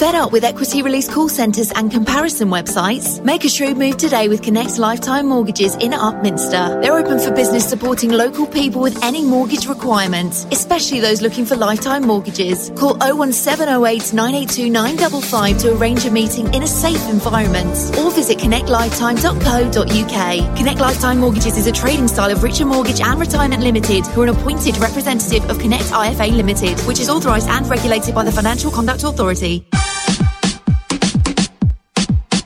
Fed 0.00 0.14
up 0.14 0.32
with 0.32 0.44
equity 0.44 0.80
release 0.80 1.12
call 1.12 1.28
centres 1.28 1.72
and 1.72 1.90
comparison 1.90 2.48
websites? 2.48 3.22
Make 3.22 3.44
a 3.44 3.50
shrewd 3.50 3.76
move 3.76 3.98
today 3.98 4.28
with 4.28 4.42
Connect 4.42 4.78
Lifetime 4.78 5.26
Mortgages 5.26 5.74
in 5.74 5.90
Upminster. 5.90 6.80
They're 6.80 6.96
open 6.96 7.18
for 7.18 7.30
business 7.32 7.68
supporting 7.68 8.08
local 8.08 8.46
people 8.46 8.80
with 8.80 9.04
any 9.04 9.22
mortgage 9.22 9.66
requirements, 9.66 10.46
especially 10.52 11.00
those 11.00 11.20
looking 11.20 11.44
for 11.44 11.54
lifetime 11.54 12.06
mortgages. 12.06 12.70
Call 12.76 12.96
01708 12.96 14.14
982 14.14 14.70
955 14.70 15.58
to 15.58 15.76
arrange 15.76 16.06
a 16.06 16.10
meeting 16.10 16.46
in 16.54 16.62
a 16.62 16.66
safe 16.66 17.06
environment 17.10 17.76
or 17.98 18.10
visit 18.10 18.38
connectlifetime.co.uk. 18.38 20.56
Connect 20.56 20.80
Lifetime 20.80 21.18
Mortgages 21.18 21.58
is 21.58 21.66
a 21.66 21.72
trading 21.72 22.08
style 22.08 22.30
of 22.30 22.42
Richer 22.42 22.64
Mortgage 22.64 23.02
and 23.02 23.20
Retirement 23.20 23.62
Limited, 23.62 24.06
who 24.06 24.22
are 24.22 24.24
an 24.24 24.30
appointed 24.30 24.78
representative 24.78 25.44
of 25.50 25.58
Connect 25.58 25.84
IFA 25.84 26.34
Limited, 26.34 26.80
which 26.86 27.00
is 27.00 27.10
authorised 27.10 27.50
and 27.50 27.68
regulated 27.68 28.14
by 28.14 28.24
the 28.24 28.32
Financial 28.32 28.70
Conduct 28.70 29.04
Authority. 29.04 29.66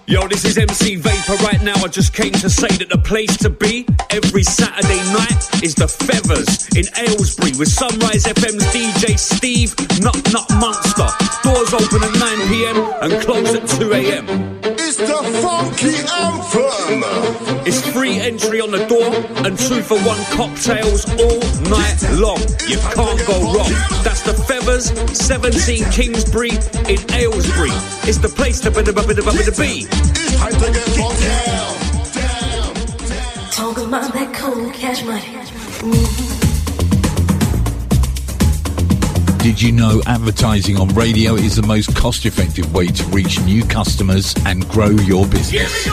Yo, 0.07 0.29
this 0.29 0.45
is 0.45 0.59
MC 0.59 0.97
Vapor 0.97 1.43
right 1.43 1.63
now. 1.63 1.73
I 1.77 1.89
just 1.89 2.13
came 2.13 2.33
to 2.33 2.51
say 2.51 2.69
that 2.77 2.91
the 2.91 2.99
place 2.99 3.39
to 3.39 3.49
be 3.49 3.87
every 4.11 4.43
Saturday 4.43 5.01
night 5.17 5.65
is 5.65 5.75
the 5.75 5.89
Feathers 5.89 6.69
in 6.77 6.85
Aylesbury 7.01 7.57
with 7.57 7.69
Sunrise 7.69 8.25
FM's 8.25 8.65
DJ 8.69 9.19
Steve 9.19 9.73
Nut 10.05 10.21
Nut 10.31 10.45
Munster. 10.61 11.09
Doors 11.41 11.73
open 11.73 12.05
at 12.05 12.13
9 12.21 12.49
pm 12.53 12.77
and 13.01 13.23
close 13.25 13.55
at 13.55 13.67
2 13.81 13.95
am. 13.95 14.29
It's 14.77 14.97
the 14.97 15.25
funky 15.41 15.97
anthem. 16.13 17.65
It's 17.65 17.81
free 17.89 18.21
entry 18.21 18.61
on 18.61 18.73
the 18.73 18.85
door 18.85 19.09
and 19.47 19.59
two 19.59 19.81
for 19.81 19.97
one 20.05 20.21
cocktails 20.37 21.09
all 21.17 21.41
night 21.73 21.97
long. 22.21 22.45
You 22.69 22.77
can't 22.93 23.21
go 23.25 23.41
wrong. 23.57 23.73
That's 24.05 24.21
the 24.21 24.35
Feathers, 24.35 24.93
17 25.17 25.91
Kingsbury 25.91 26.53
in 26.93 27.01
Aylesbury. 27.17 27.73
It's 28.05 28.19
the 28.19 28.29
place 28.29 28.61
to 28.61 28.71
be. 29.57 29.94
Did 39.39 39.61
you 39.61 39.73
know 39.73 40.03
advertising 40.07 40.79
on 40.79 40.89
radio 40.89 41.35
is 41.35 41.57
the 41.57 41.63
most 41.67 41.95
cost 41.95 42.25
effective 42.25 42.73
way 42.73 42.87
to 42.87 43.05
reach 43.09 43.41
new 43.43 43.63
customers 43.63 44.35
and 44.47 44.67
grow 44.69 44.89
your 44.89 45.27
business? 45.27 45.87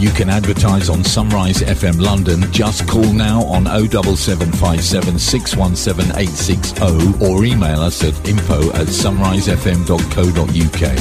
You 0.00 0.10
can 0.12 0.30
advertise 0.30 0.88
on 0.88 1.04
Sunrise 1.04 1.58
FM 1.58 2.00
London. 2.00 2.50
Just 2.50 2.88
call 2.88 3.12
now 3.12 3.42
on 3.42 3.66
07757 3.66 5.18
617 5.18 6.16
860 6.16 7.22
or 7.22 7.44
email 7.44 7.82
us 7.82 8.02
at 8.02 8.14
info 8.26 8.70
at 8.70 8.86
sunrisefm.co.uk. 8.86 10.96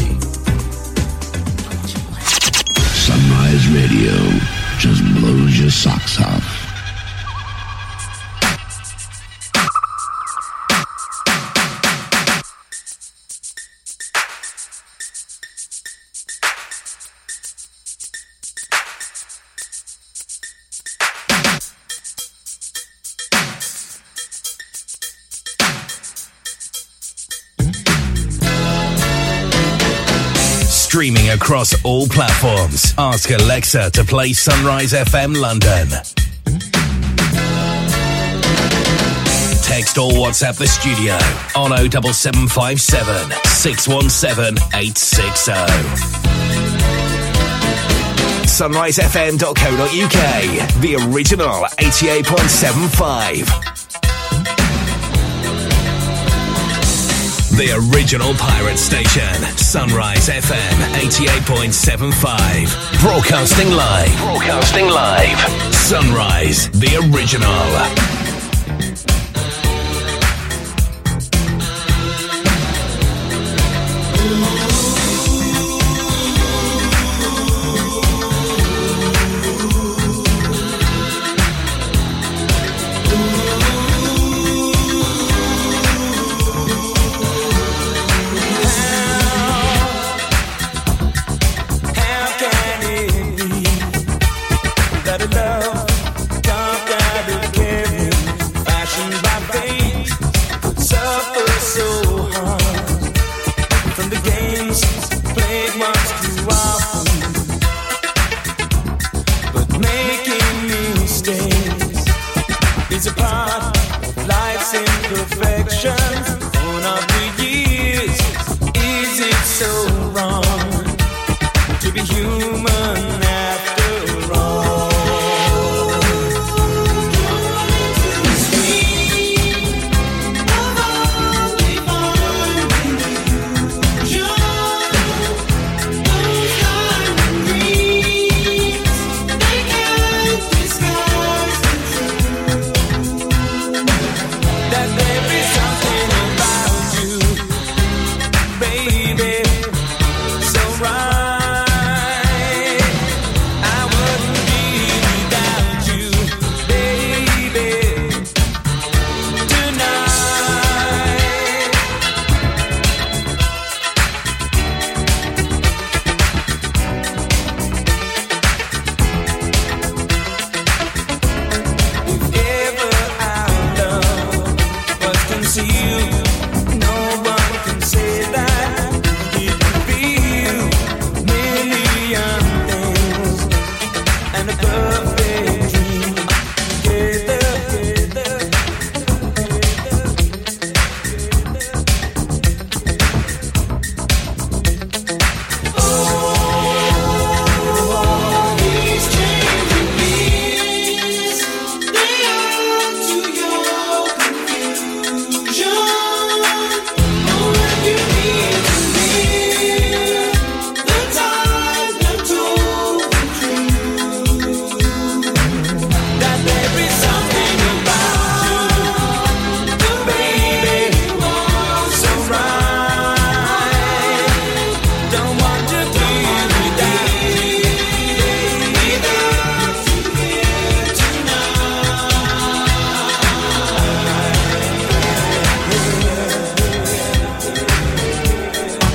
Sunrise 2.94 3.68
Radio 3.70 4.18
just 4.80 5.02
blows 5.16 5.58
your 5.58 5.72
socks 5.72 6.20
off. 6.20 6.59
across 31.50 31.74
all 31.84 32.06
platforms. 32.06 32.94
Ask 33.00 33.32
Alexa 33.32 33.90
to 33.92 34.04
play 34.04 34.34
Sunrise 34.34 34.92
FM 34.94 35.36
London. 35.36 35.88
Text 39.64 39.98
or 39.98 40.12
WhatsApp 40.12 40.60
the 40.60 40.68
studio 40.68 41.16
on 41.56 41.72
07757 41.90 43.32
617 43.48 44.60
860. 44.76 45.54
SunriseFM.co.uk, 48.46 50.82
the 50.82 50.96
original 51.10 51.66
88.75. 51.80 53.79
The 57.60 57.76
original 57.92 58.34
pirate 58.36 58.78
station, 58.78 59.34
Sunrise 59.58 60.30
FM 60.30 60.94
88.75. 60.94 63.02
Broadcasting 63.02 63.70
live. 63.72 64.18
Broadcasting 64.20 64.88
live. 64.88 65.76
Sunrise, 65.76 66.70
the 66.70 66.96
original. 67.12 68.19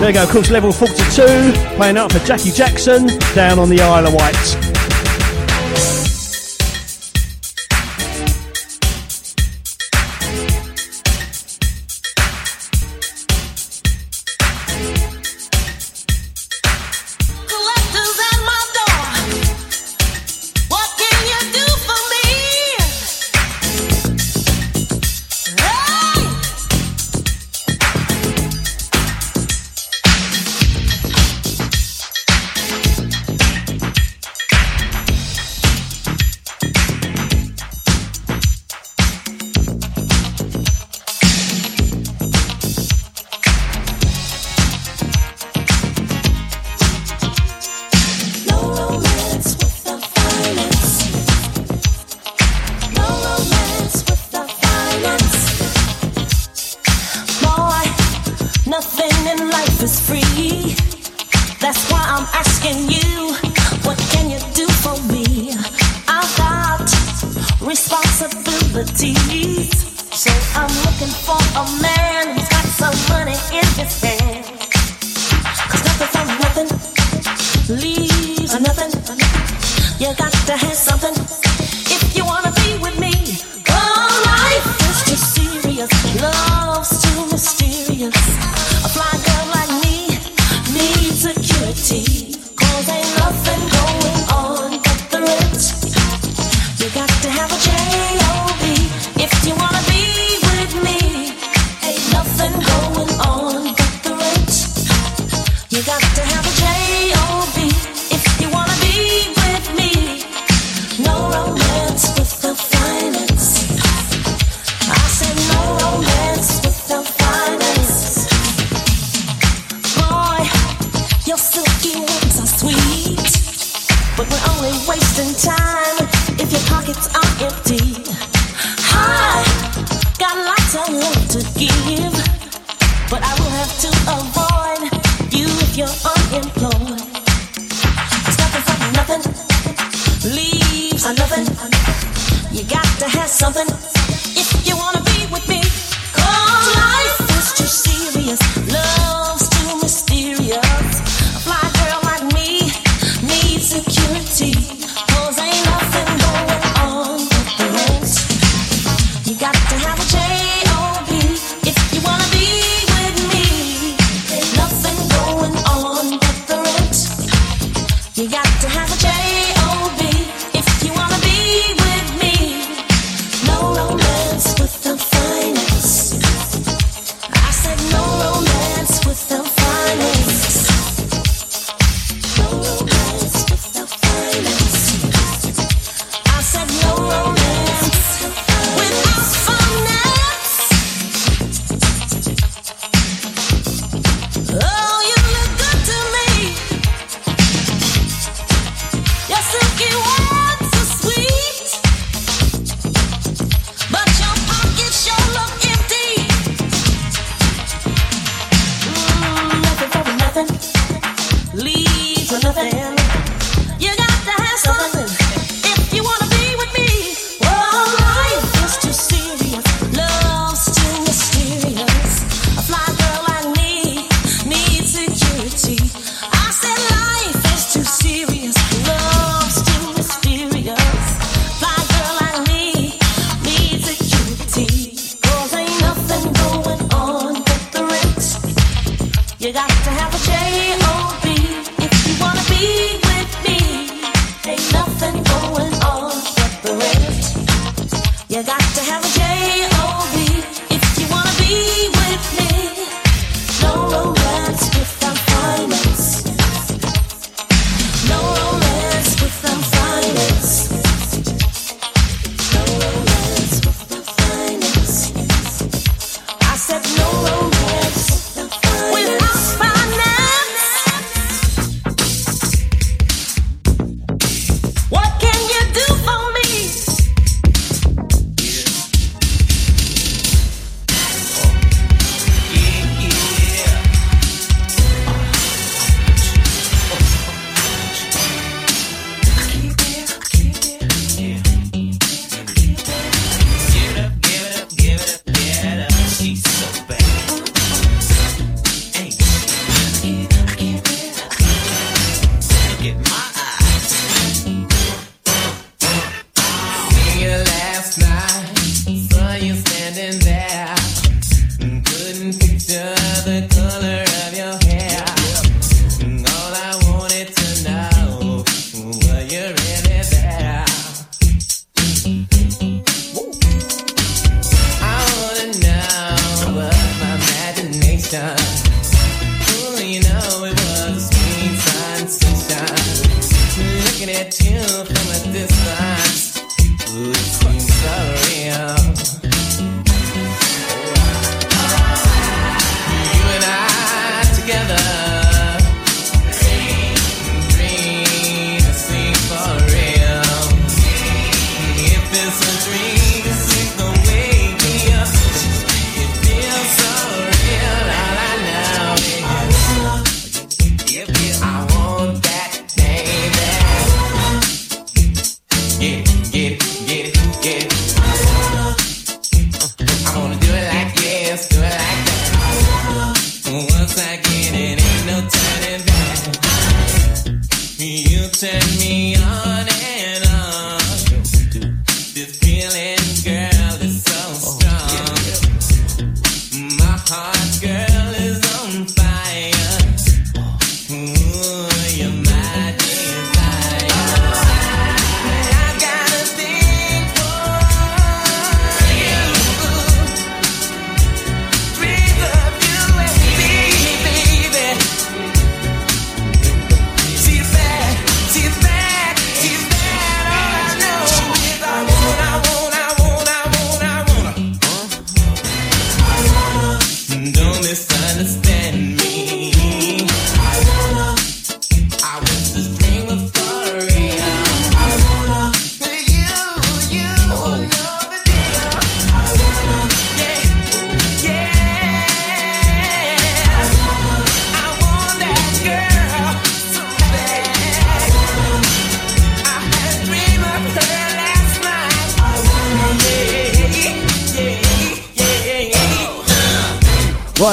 There 0.05 0.11
we 0.11 0.16
go, 0.16 0.24
of 0.24 0.28
course, 0.28 0.50
Level 0.50 0.70
42, 0.70 1.76
playing 1.76 1.96
out 1.96 2.12
for 2.12 2.18
Jackie 2.26 2.50
Jackson 2.50 3.07
down 3.34 3.59
on 3.59 3.70
the 3.70 3.80
Isle 3.80 4.07
of 4.07 4.12
Wight. 4.12 4.64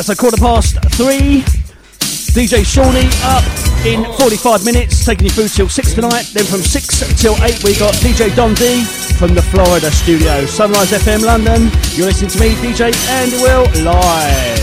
Right, 0.02 0.08
so 0.08 0.16
quarter 0.16 0.38
past 0.38 0.82
three. 0.98 1.42
DJ 2.34 2.66
Shawnee 2.66 3.08
up 3.22 3.44
in 3.86 4.04
45 4.18 4.66
minutes, 4.66 5.06
taking 5.06 5.26
you 5.26 5.30
through 5.30 5.50
till 5.50 5.70
6 5.70 5.94
tonight. 5.94 6.24
Then 6.34 6.44
from 6.46 6.62
6 6.62 7.22
till 7.22 7.36
8, 7.36 7.64
we 7.64 7.78
got 7.78 7.94
DJ 7.96 8.36
Don 8.36 8.56
D 8.56 8.84
from 8.84 9.36
the 9.36 9.44
Florida 9.44 9.92
studio. 9.92 10.48
Sunrise 10.48 10.92
FM 10.92 11.24
London. 11.24 11.70
You're 11.94 12.08
listening 12.08 12.32
to 12.32 12.40
me, 12.40 12.50
DJ 12.56 12.96
Andy 13.10 13.38
Will, 13.44 13.70
live. 13.84 14.61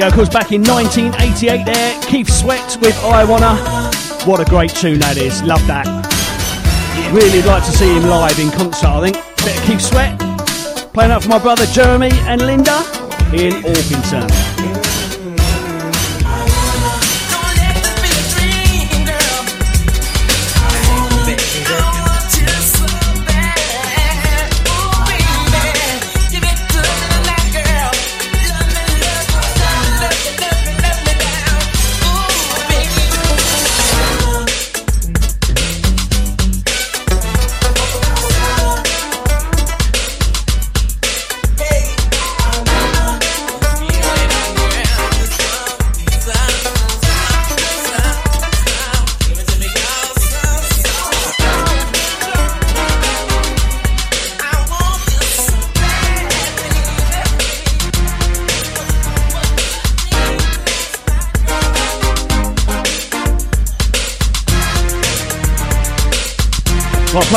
Go, 0.00 0.06
of 0.06 0.14
course, 0.14 0.28
back 0.30 0.50
in 0.50 0.62
1988 0.62 1.66
there, 1.66 2.00
Keith 2.04 2.32
Sweat 2.32 2.78
with 2.80 2.96
I 3.04 3.22
Want 3.22 3.44
Her. 3.44 4.26
What 4.26 4.40
a 4.40 4.46
great 4.46 4.70
tune 4.70 4.98
that 5.00 5.18
is, 5.18 5.42
love 5.42 5.60
that. 5.66 5.84
Really 7.12 7.42
like 7.42 7.62
to 7.66 7.70
see 7.70 7.94
him 7.94 8.04
live 8.04 8.38
in 8.38 8.50
concert, 8.50 8.86
I 8.86 9.10
think. 9.10 9.16
Of 9.18 9.66
Keith 9.66 9.82
Sweat, 9.82 10.18
playing 10.94 11.10
out 11.10 11.22
for 11.22 11.28
my 11.28 11.38
brother 11.38 11.66
Jeremy 11.66 12.08
and 12.24 12.40
Linda 12.40 12.78
in 13.36 13.52
Orpington. 13.62 14.39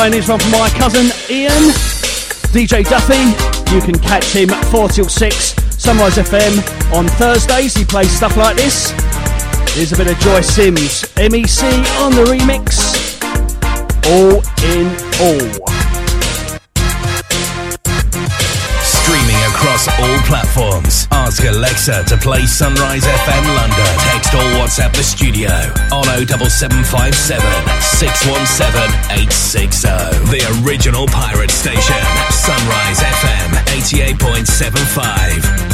Playing 0.04 0.20
this 0.20 0.28
one 0.28 0.38
for 0.38 0.50
my 0.50 0.68
cousin 0.68 1.06
Ian, 1.30 1.72
DJ 2.52 2.84
Duffy. 2.84 3.24
You 3.74 3.80
can 3.80 3.98
catch 3.98 4.26
him 4.34 4.50
4 4.70 4.90
till 4.90 5.08
6, 5.08 5.34
Sunrise 5.82 6.18
FM. 6.18 6.92
On 6.92 7.08
Thursdays, 7.08 7.74
he 7.74 7.86
plays 7.86 8.14
stuff 8.14 8.36
like 8.36 8.54
this. 8.54 8.90
Here's 9.74 9.92
a 9.92 9.96
bit 9.96 10.08
of 10.08 10.18
Joyce 10.18 10.46
Sims, 10.46 11.04
MEC 11.16 11.62
on 12.02 12.12
the 12.12 12.24
remix. 12.28 13.16
All 14.12 14.44
in 14.76 14.88
all. 15.24 15.48
Streaming 18.84 19.40
across 19.48 19.88
all 19.88 20.18
platforms. 20.28 20.93
Ask 21.24 21.42
Alexa 21.42 22.04
to 22.04 22.18
play 22.18 22.44
Sunrise 22.44 23.04
FM 23.04 23.56
London. 23.56 23.98
Text 24.12 24.34
or 24.34 24.44
WhatsApp 24.60 24.92
the 24.92 25.02
studio 25.02 25.48
on 25.90 26.04
07757 26.04 27.40
617 27.80 28.92
860. 29.08 29.88
The 30.28 30.44
original 30.60 31.06
pirate 31.06 31.50
station. 31.50 32.04
Sunrise 32.28 33.00
FM 33.00 33.56
88.75. 34.12 35.73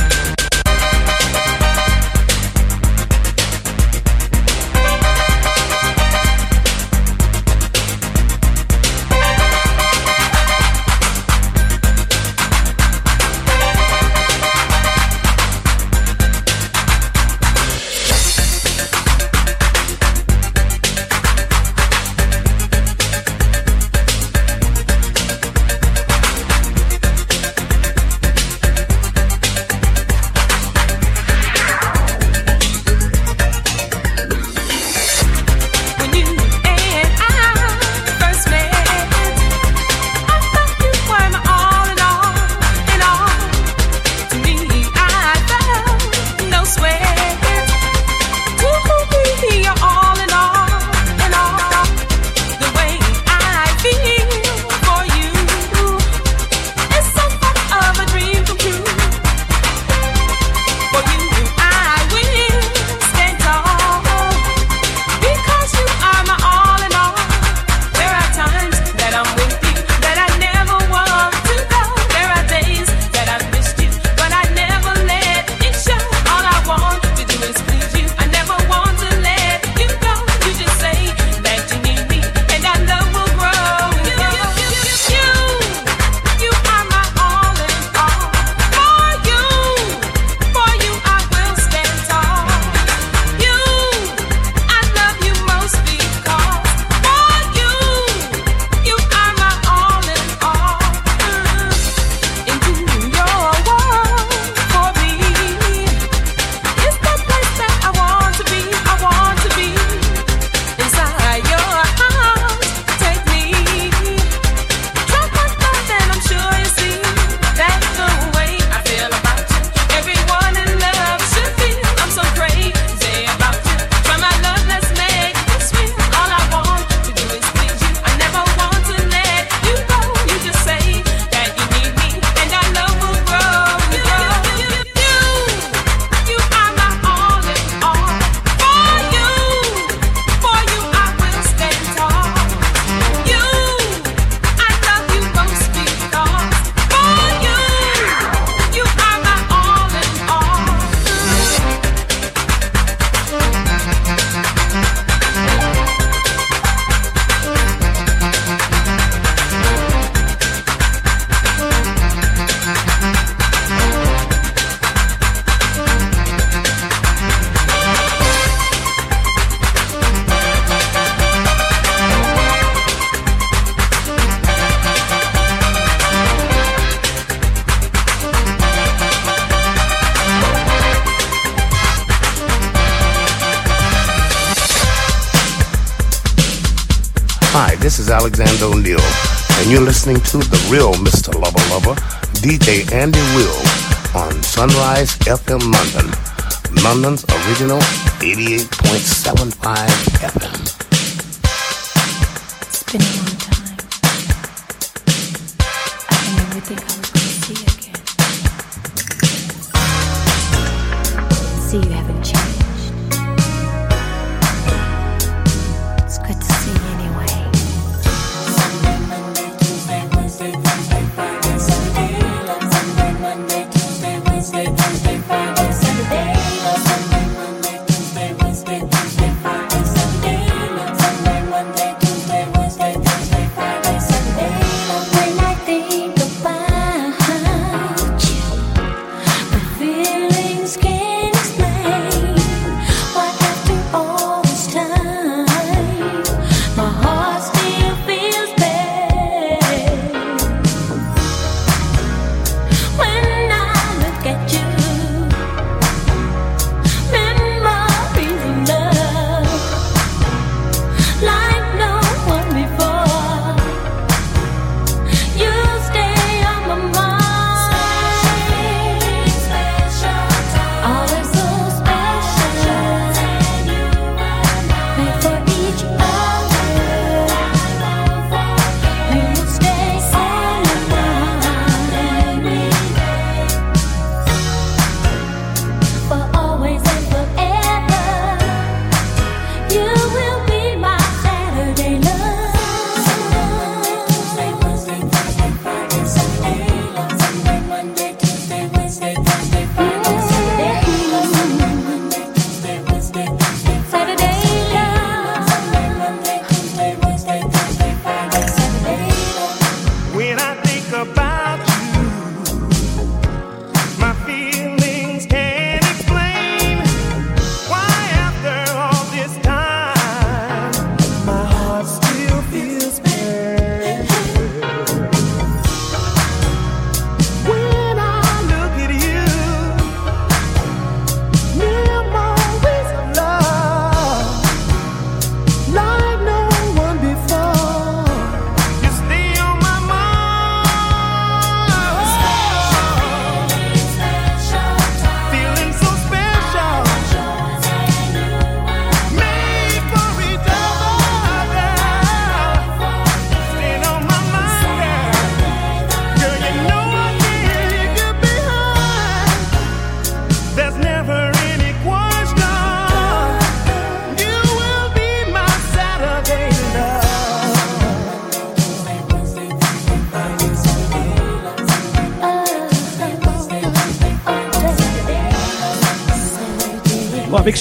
listening 190.11 190.43
to 190.43 190.50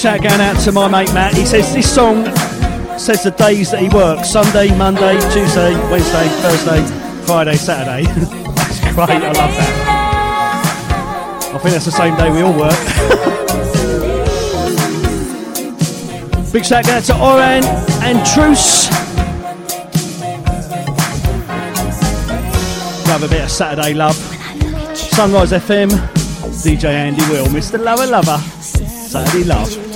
shout 0.00 0.22
going 0.22 0.40
out 0.40 0.58
to 0.58 0.72
my 0.72 0.88
mate 0.88 1.12
Matt. 1.12 1.34
He 1.34 1.44
says 1.44 1.74
this 1.74 1.94
song 1.94 2.24
says 2.98 3.22
the 3.22 3.32
days 3.32 3.70
that 3.70 3.80
he 3.80 3.90
works 3.90 4.30
Sunday, 4.30 4.74
Monday, 4.74 5.20
Tuesday, 5.30 5.74
Wednesday, 5.90 6.26
Thursday, 6.40 6.82
Friday, 7.26 7.56
Saturday. 7.56 8.04
that's 8.54 8.80
great, 8.94 9.10
I 9.10 9.26
love 9.26 9.36
that. 9.36 11.52
I 11.54 11.58
think 11.58 11.74
that's 11.74 11.84
the 11.84 11.90
same 11.90 12.16
day 12.16 12.30
we 12.30 12.40
all 12.40 12.58
work. 12.58 12.72
Big 16.50 16.64
shout 16.64 16.88
out 16.88 17.04
to 17.04 17.14
Oran 17.20 17.62
and 18.02 18.26
Truce. 18.26 18.88
Love 23.06 23.22
a 23.22 23.28
bit 23.28 23.44
of 23.44 23.50
Saturday 23.50 23.92
love. 23.92 24.16
Sunrise 24.96 25.52
FM, 25.52 25.90
DJ 26.64 26.84
Andy 26.84 27.20
Will, 27.28 27.48
Mr. 27.48 27.78
Lover 27.78 28.06
Lover, 28.06 28.38
Saturday 28.38 29.44
Love. 29.44 29.89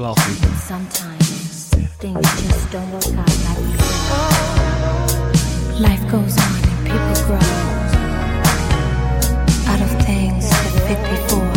Sometimes 0.00 1.68
things 1.98 2.42
just 2.42 2.72
don't 2.72 2.90
work 2.90 3.04
out 3.18 3.28
like 3.44 3.58
we. 3.58 3.72
Life 5.78 6.10
goes 6.10 6.38
on 6.38 6.64
and 6.64 6.86
people 6.86 7.16
grow 7.26 7.36
out 9.68 9.80
of 9.82 9.90
things 10.06 10.48
that 10.48 10.72
fit 10.88 11.00
before. 11.10 11.49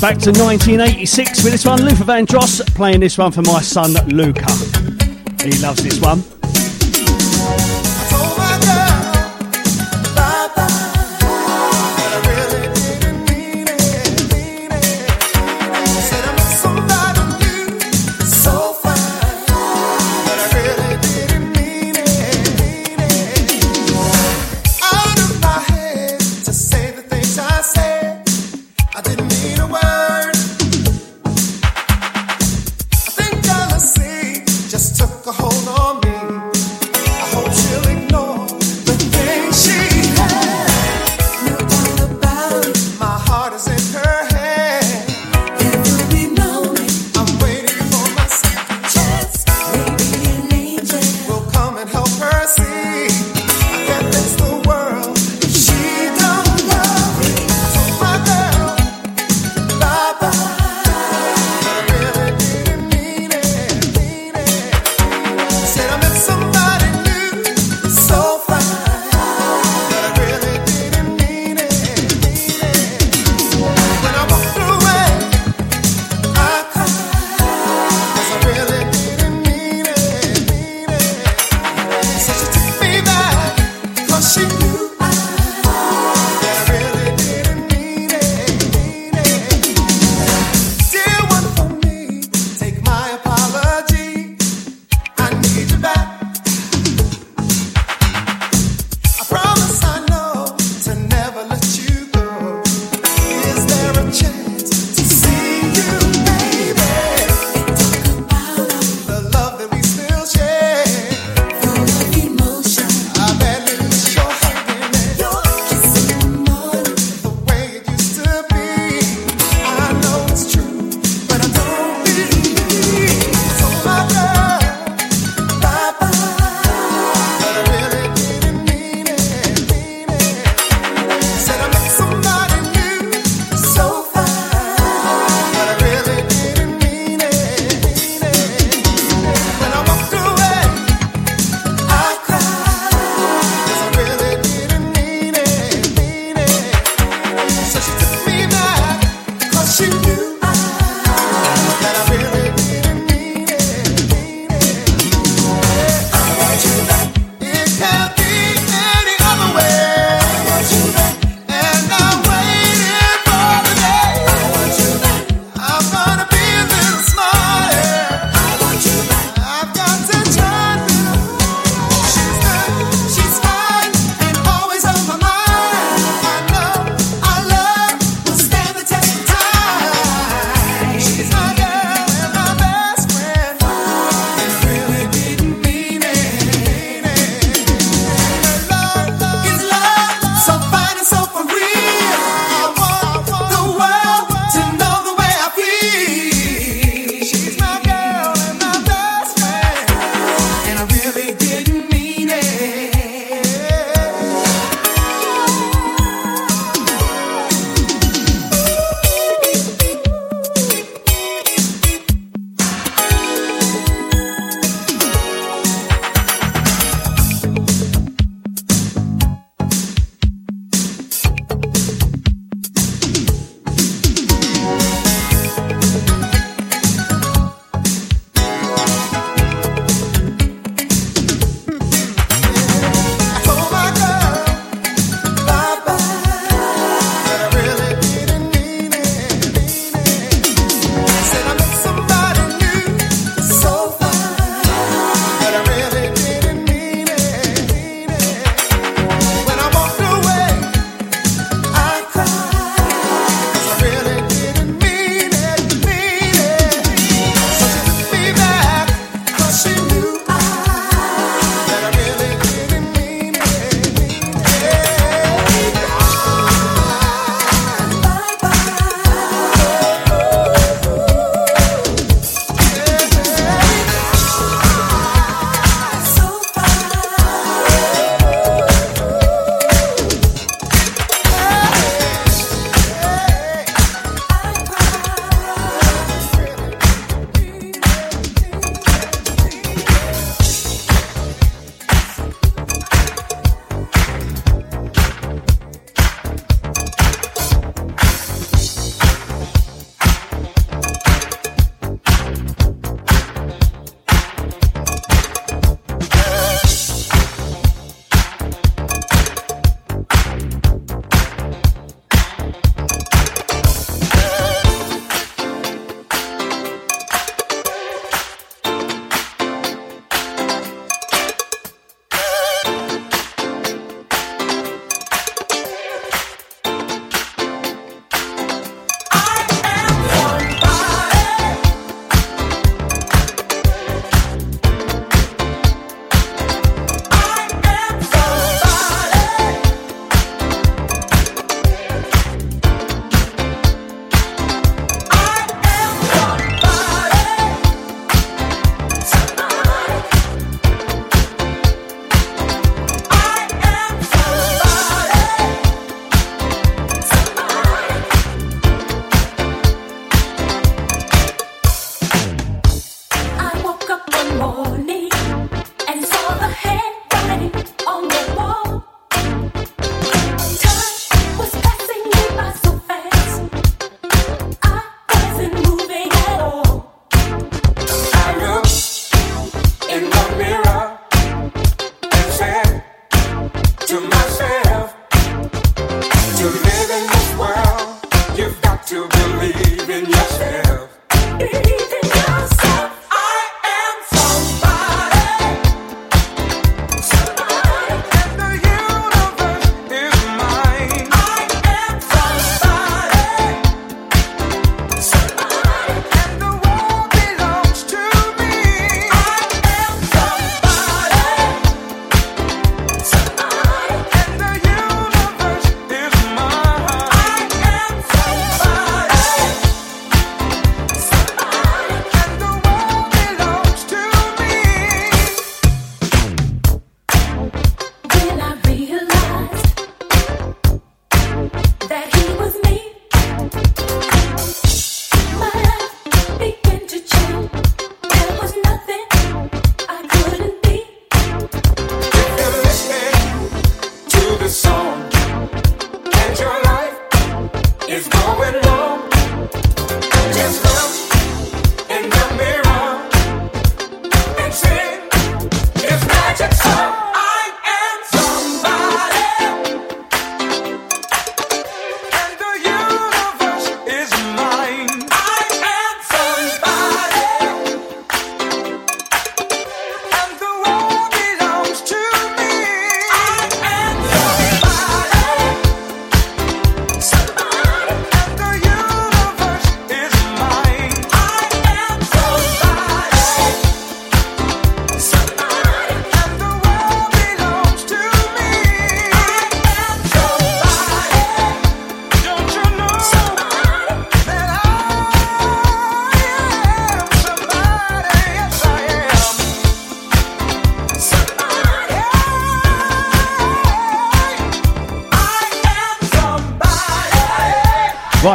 Back 0.00 0.16
to 0.16 0.30
1986 0.30 1.44
with 1.44 1.52
this 1.52 1.66
one. 1.66 1.82
Luther 1.82 2.04
Vandross 2.04 2.64
playing 2.74 3.00
this 3.00 3.18
one 3.18 3.32
for 3.32 3.42
my 3.42 3.60
son 3.60 3.92
Luca. 4.08 4.50
He 5.44 5.52
loves 5.60 5.82
this 5.82 6.00
one. 6.00 6.39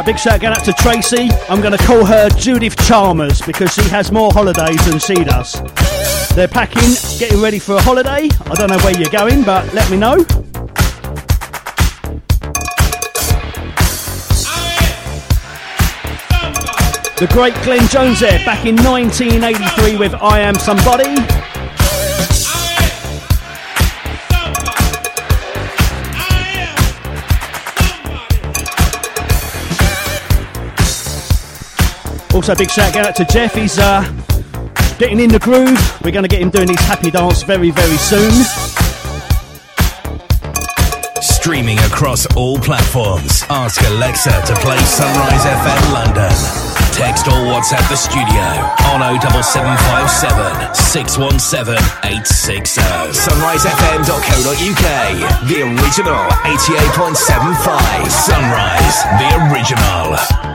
Big 0.06 0.18
shout 0.20 0.44
out 0.44 0.64
to 0.64 0.72
Tracy. 0.74 1.28
I'm 1.48 1.60
going 1.60 1.76
to 1.76 1.84
call 1.84 2.04
her 2.04 2.30
Judith 2.30 2.76
Chalmers 2.86 3.42
because 3.42 3.74
she 3.74 3.82
has 3.88 4.12
more 4.12 4.30
holidays 4.32 4.78
than 4.88 5.00
she 5.00 5.24
does. 5.24 5.54
They're 6.36 6.46
packing, 6.46 6.94
getting 7.18 7.42
ready 7.42 7.58
for 7.58 7.74
a 7.74 7.82
holiday. 7.82 8.28
I 8.46 8.54
don't 8.54 8.70
know 8.70 8.78
where 8.78 8.96
you're 8.96 9.10
going, 9.10 9.42
but 9.42 9.74
let 9.74 9.90
me 9.90 9.96
know. 9.96 10.18
The 17.18 17.26
great 17.32 17.54
Glenn 17.64 17.88
Jones 17.88 18.20
there, 18.20 18.38
back 18.44 18.64
in 18.64 18.76
1983 18.76 19.96
with 19.96 20.14
I 20.14 20.38
Am 20.38 20.54
Somebody. 20.54 21.45
Also, 32.36 32.54
big 32.54 32.70
shout 32.70 32.94
out 32.96 33.16
to 33.16 33.24
Jeff. 33.24 33.54
He's 33.54 33.78
uh, 33.78 34.02
getting 34.98 35.20
in 35.20 35.30
the 35.30 35.38
groove. 35.38 35.80
We're 36.04 36.12
going 36.12 36.22
to 36.22 36.28
get 36.28 36.42
him 36.42 36.50
doing 36.50 36.68
his 36.68 36.78
happy 36.80 37.10
dance 37.10 37.42
very, 37.42 37.70
very 37.70 37.96
soon. 37.96 38.30
Streaming 41.24 41.78
across 41.88 42.26
all 42.36 42.58
platforms. 42.58 43.42
Ask 43.48 43.80
Alexa 43.88 44.36
to 44.52 44.54
play 44.60 44.76
Sunrise 44.84 45.48
FM 45.48 45.92
London. 45.96 46.28
Text 46.92 47.24
or 47.26 47.40
WhatsApp 47.48 47.88
the 47.88 47.96
studio 47.96 48.44
on 48.92 49.00
07757 49.00 50.76
617 50.76 51.80
860. 52.04 52.84
SunriseFM.co.uk. 53.16 54.84
The 55.48 55.64
original 55.64 56.28
88.75. 56.44 58.12
Sunrise, 58.12 59.08
the 59.24 59.32
original. 59.48 60.45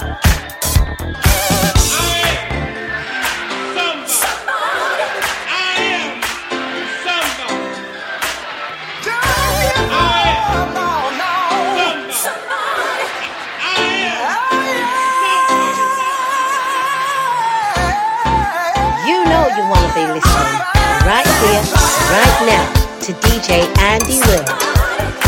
Andy 23.92 24.22
Will 24.22 24.46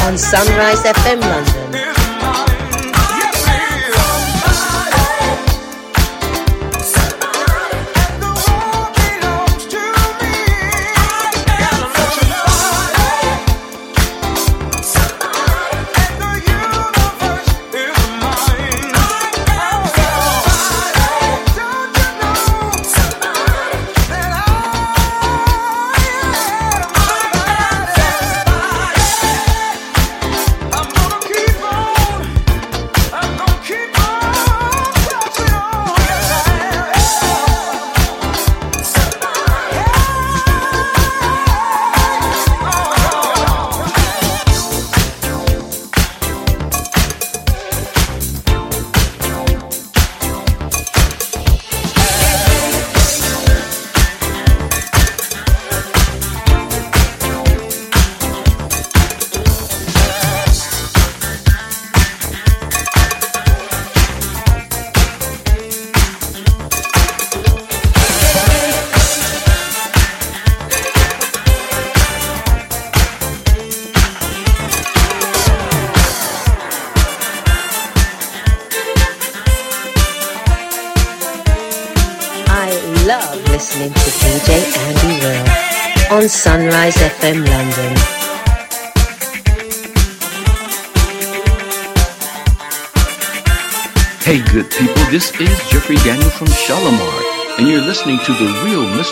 on 0.08 0.18
Sunrise 0.18 0.84
FM 0.84 1.20
London. 1.20 1.73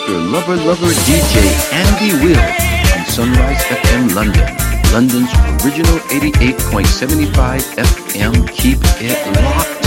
Mr. 0.02 0.32
Lover 0.32 0.56
Lover 0.56 0.88
DJ 1.06 1.38
Andy 1.74 2.14
Will 2.26 2.40
on 2.40 3.06
Sunrise 3.06 3.62
FM 3.66 4.16
London, 4.16 4.48
London's 4.92 5.32
original 5.64 6.00
88.75 6.10 7.62
FM. 7.76 8.50
Keep 8.52 8.80
it 9.00 9.44
locked. 9.44 9.81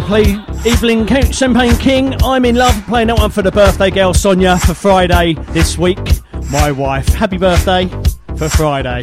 Go. 0.00 0.06
Play 0.06 0.36
Evelyn 0.66 1.06
Champagne 1.32 1.76
King. 1.76 2.14
I'm 2.22 2.44
in 2.44 2.56
love. 2.56 2.74
Playing 2.86 3.08
that 3.08 3.18
one 3.18 3.30
for 3.30 3.42
the 3.42 3.50
birthday 3.50 3.90
girl 3.90 4.14
Sonia 4.14 4.58
for 4.58 4.74
Friday 4.74 5.34
this 5.50 5.78
week. 5.78 5.98
My 6.50 6.72
wife. 6.72 7.08
Happy 7.08 7.38
birthday 7.38 7.86
for 8.36 8.48
Friday. 8.48 9.02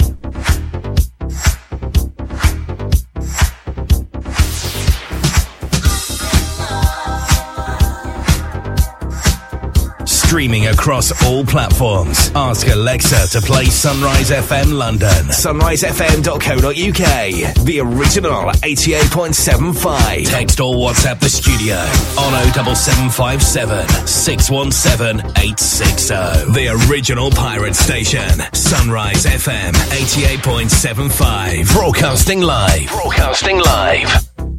Streaming 10.31 10.67
across 10.67 11.11
all 11.25 11.43
platforms. 11.43 12.31
Ask 12.35 12.65
Alexa 12.69 13.27
to 13.37 13.41
play 13.45 13.65
Sunrise 13.65 14.31
FM 14.31 14.77
London. 14.77 15.09
SunriseFM.co.uk. 15.09 17.65
The 17.65 17.79
original 17.81 18.43
88.75. 18.63 20.29
Text 20.29 20.61
or 20.61 20.73
WhatsApp 20.75 21.19
the 21.19 21.27
studio 21.27 21.75
on 22.17 22.31
07757 22.73 24.07
617 24.07 25.19
860. 25.31 26.13
The 26.53 26.79
original 26.89 27.29
pirate 27.31 27.75
station. 27.75 28.29
Sunrise 28.53 29.25
FM 29.25 29.73
88.75. 29.73 31.73
Broadcasting 31.73 32.39
live. 32.39 32.87
Broadcasting 32.87 33.59
live. 33.59 34.07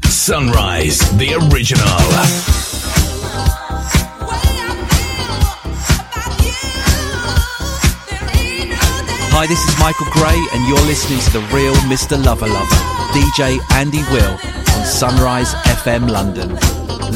Sunrise, 0.05 0.99
the 1.17 1.33
original. 1.51 2.72
Hi, 9.35 9.47
this 9.47 9.67
is 9.67 9.79
Michael 9.81 10.07
Gray, 10.13 10.37
and 10.53 10.69
you're 10.69 10.87
listening 10.87 11.19
to 11.21 11.33
the 11.33 11.41
real 11.57 11.73
Mr. 11.89 12.23
Lover 12.23 12.47
Lover, 12.47 12.77
DJ 13.17 13.59
Andy 13.73 14.03
Will 14.13 14.37
on 14.77 14.85
Sunrise 14.85 15.55
FM 15.81 16.11
London, 16.11 16.51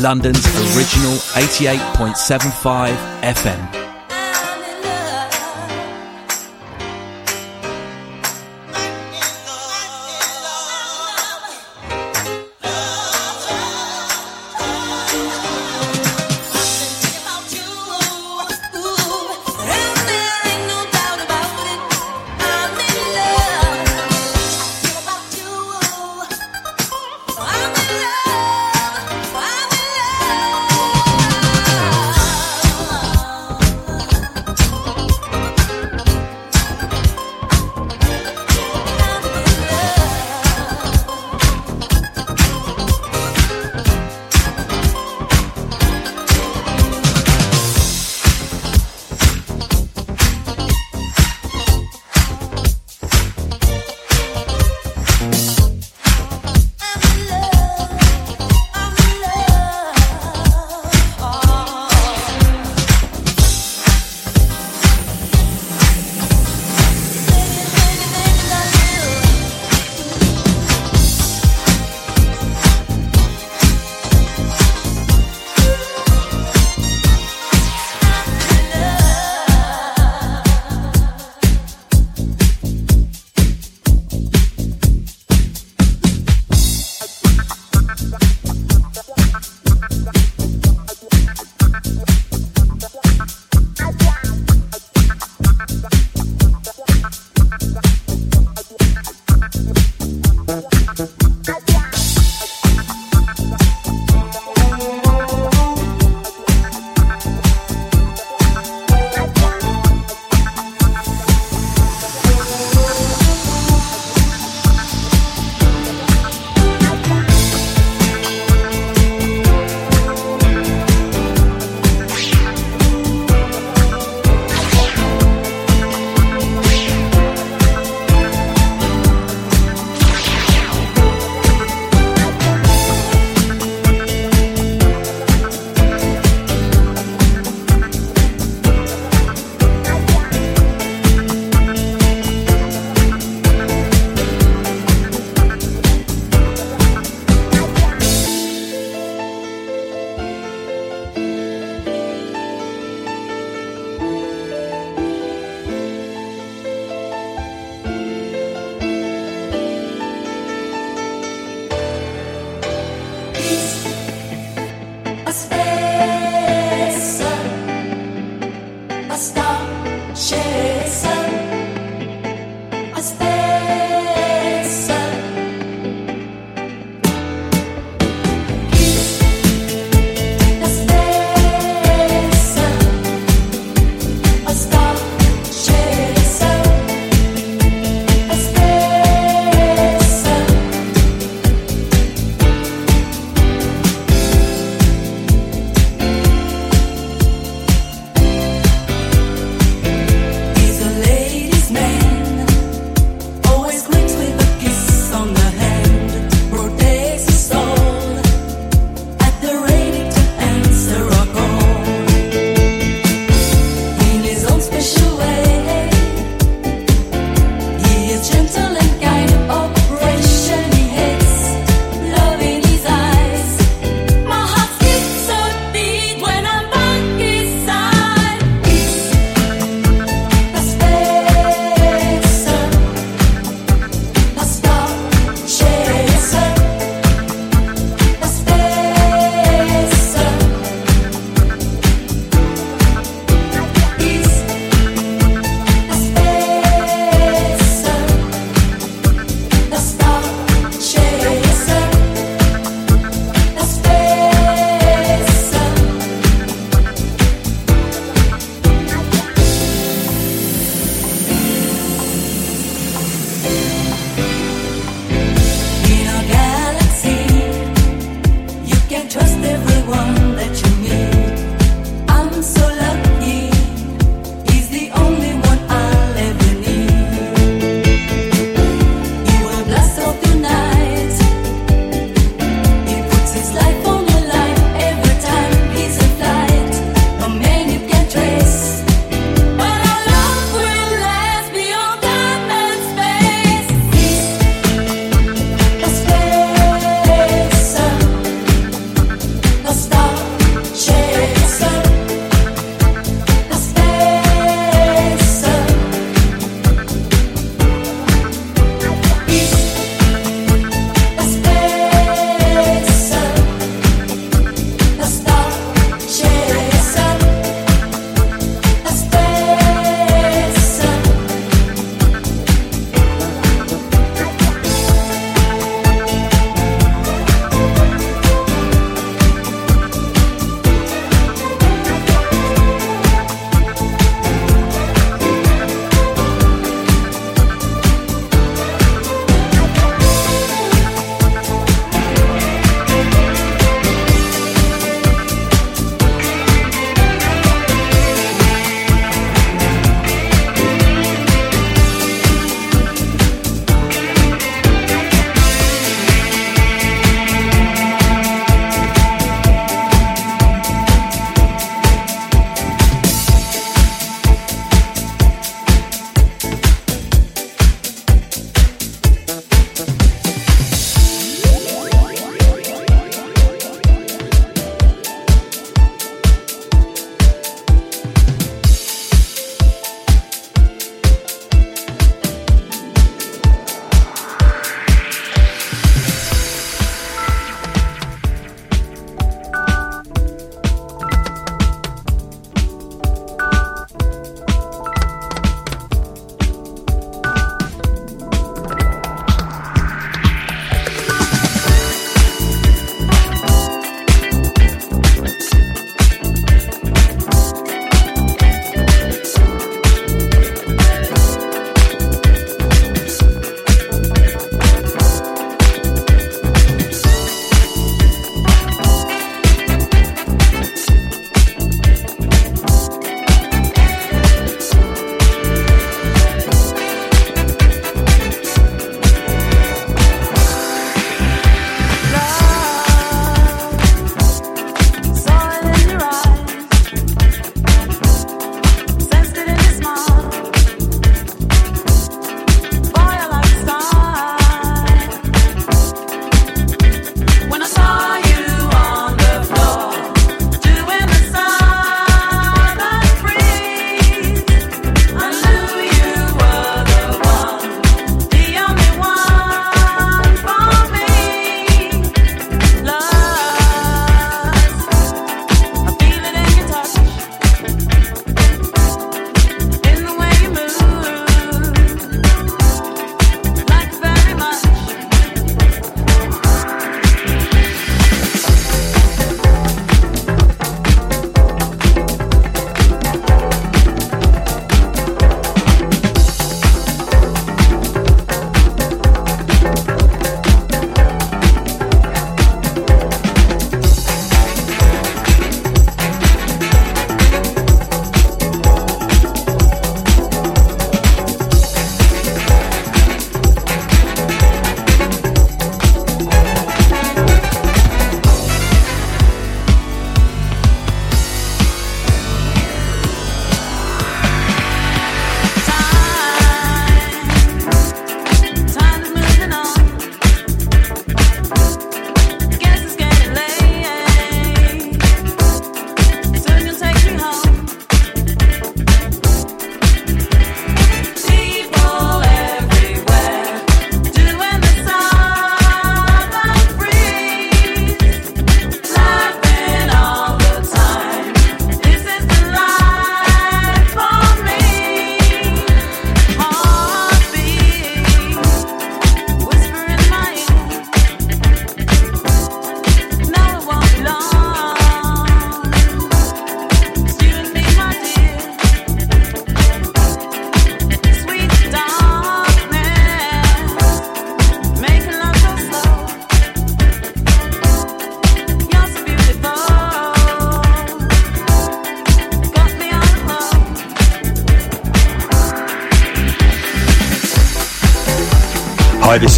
London's 0.00 0.46
original 0.74 1.12
88.75 1.36 2.96
FM. 3.20 3.85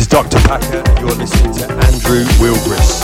Dr. 0.08 0.38
Packer. 0.40 0.82
You're 1.00 1.14
listening 1.14 1.52
to 1.52 1.64
Andrew 1.70 2.24
Wilbris. 2.40 3.02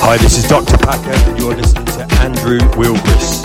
Hi, 0.00 0.16
this 0.18 0.38
is 0.38 0.48
Dr. 0.48 0.78
Packer, 0.78 1.10
and 1.10 1.38
you're 1.38 1.54
listening 1.54 1.86
to 1.86 2.06
Andrew 2.20 2.60
Wilbris. 2.76 3.43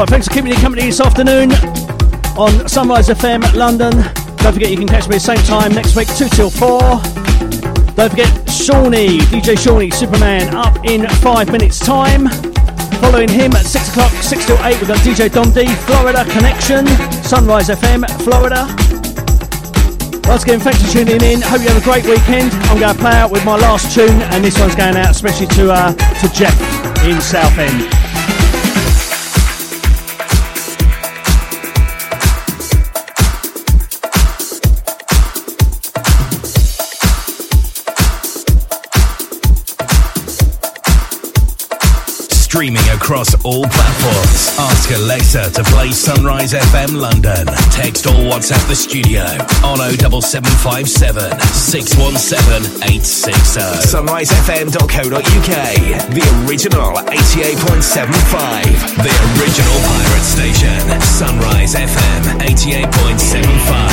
Right, 0.00 0.08
thanks 0.08 0.28
for 0.28 0.32
keeping 0.32 0.48
me 0.48 0.56
company 0.56 0.86
this 0.86 0.98
afternoon 0.98 1.52
on 2.40 2.66
Sunrise 2.66 3.10
FM 3.10 3.44
London. 3.52 3.92
Don't 4.38 4.54
forget 4.54 4.70
you 4.70 4.78
can 4.78 4.88
catch 4.88 5.06
me 5.06 5.16
at 5.16 5.20
the 5.20 5.36
same 5.36 5.44
time 5.44 5.74
next 5.74 5.94
week, 5.94 6.08
2 6.16 6.26
till 6.30 6.48
4. 6.48 6.80
Don't 8.00 8.08
forget 8.08 8.32
Shawnee, 8.48 9.18
DJ 9.28 9.58
Shawnee, 9.58 9.90
Superman, 9.90 10.54
up 10.56 10.86
in 10.86 11.06
five 11.20 11.52
minutes' 11.52 11.78
time. 11.78 12.30
Following 13.04 13.28
him 13.28 13.52
at 13.52 13.66
6 13.66 13.90
o'clock, 13.90 14.10
6 14.10 14.46
till 14.46 14.56
8, 14.64 14.80
we've 14.80 14.88
got 14.88 14.96
DJ 15.00 15.30
Dom 15.30 15.52
D, 15.52 15.66
Florida 15.84 16.24
Connection, 16.32 16.86
Sunrise 17.20 17.68
FM, 17.68 18.08
Florida. 18.24 18.64
Once 20.26 20.44
again, 20.44 20.60
thanks 20.60 20.80
for 20.80 20.90
tuning 20.92 21.20
in. 21.20 21.42
Hope 21.42 21.60
you 21.60 21.68
have 21.68 21.76
a 21.76 21.84
great 21.84 22.06
weekend. 22.06 22.50
I'm 22.72 22.80
going 22.80 22.94
to 22.94 22.98
play 22.98 23.12
out 23.12 23.30
with 23.30 23.44
my 23.44 23.56
last 23.56 23.94
tune, 23.94 24.22
and 24.32 24.42
this 24.42 24.58
one's 24.58 24.74
going 24.74 24.96
out 24.96 25.10
especially 25.10 25.48
to 25.48 25.70
uh, 25.70 25.92
to 25.92 26.32
Jeff 26.32 26.56
in 27.04 27.20
Southend. 27.20 27.99
Streaming 42.50 42.82
across 42.90 43.30
all 43.44 43.62
platforms. 43.62 44.58
Ask 44.58 44.90
Alexa 44.90 45.52
to 45.52 45.62
play 45.70 45.92
Sunrise 45.92 46.52
FM 46.52 46.98
London. 47.00 47.46
Text 47.70 48.06
or 48.06 48.18
WhatsApp 48.26 48.66
the 48.66 48.74
studio 48.74 49.22
on 49.62 49.78
07757 49.78 51.30
617 51.54 52.82
860. 52.82 53.62
SunriseFM.co.uk. 53.86 55.54
The 56.10 56.26
original 56.42 56.90
88.75. 57.06 58.98
The 58.98 59.14
original 59.38 59.78
pirate 59.86 60.26
station. 60.26 60.82
Sunrise 61.06 61.78
FM 61.78 62.34
88.75. 62.50 63.89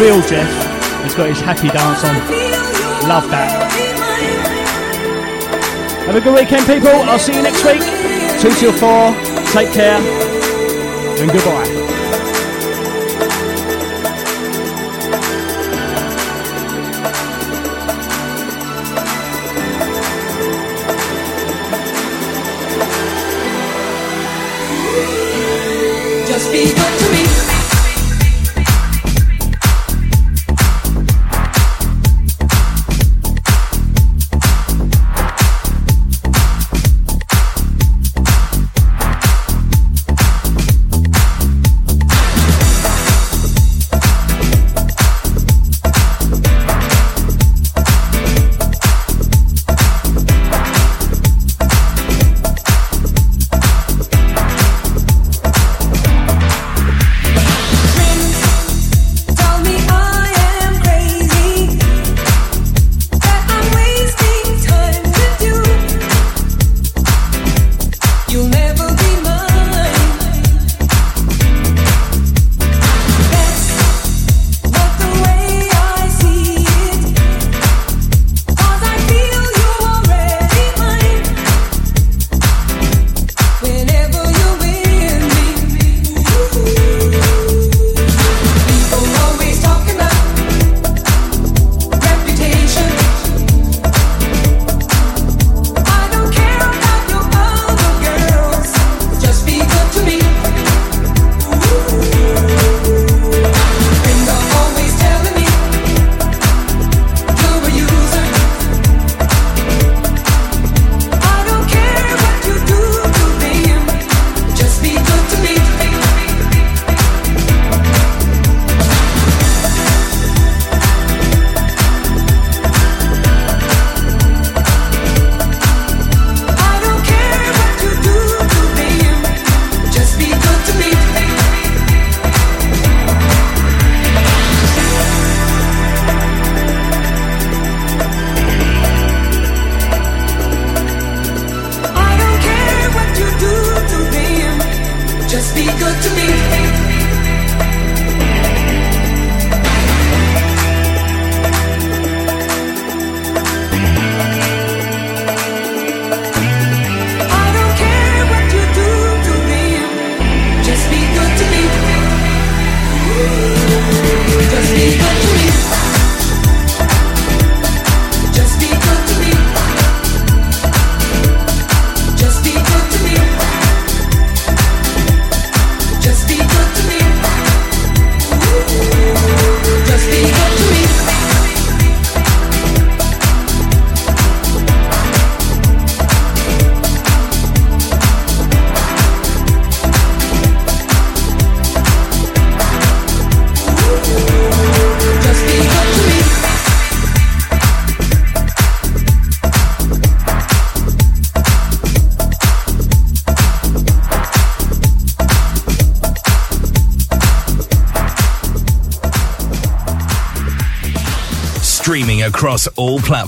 real 0.00 0.22
Jeff. 0.22 0.48
He's 1.02 1.14
got 1.14 1.28
his 1.28 1.40
happy 1.40 1.68
dance 1.68 2.02
on. 2.04 2.14
Love 3.06 3.30
that. 3.30 3.70
Have 6.06 6.16
a 6.16 6.20
good 6.20 6.34
weekend, 6.34 6.66
people. 6.66 6.88
I'll 6.88 7.18
see 7.18 7.34
you 7.34 7.42
next 7.42 7.62
week. 7.64 7.82
2 8.40 8.50
till 8.58 8.72
4. 8.72 9.14
Take 9.52 9.72
care. 9.72 10.00
And 11.20 11.30
goodbye. 11.30 11.79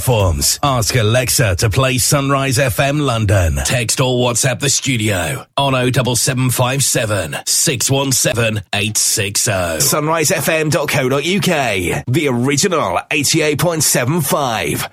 Platforms. 0.02 0.58
Ask 0.62 0.94
Alexa 0.94 1.56
to 1.56 1.68
play 1.70 1.96
Sunrise 1.98 2.58
FM 2.58 3.00
London. 3.00 3.56
Text 3.64 4.00
or 4.00 4.18
WhatsApp 4.18 4.60
the 4.60 4.68
studio 4.68 5.44
on 5.56 5.72
07757 5.74 7.36
617 7.46 8.62
860. 8.72 9.50
SunriseFM.co.uk. 9.52 12.04
The 12.06 12.28
original 12.28 13.00
88.75. 13.10 14.90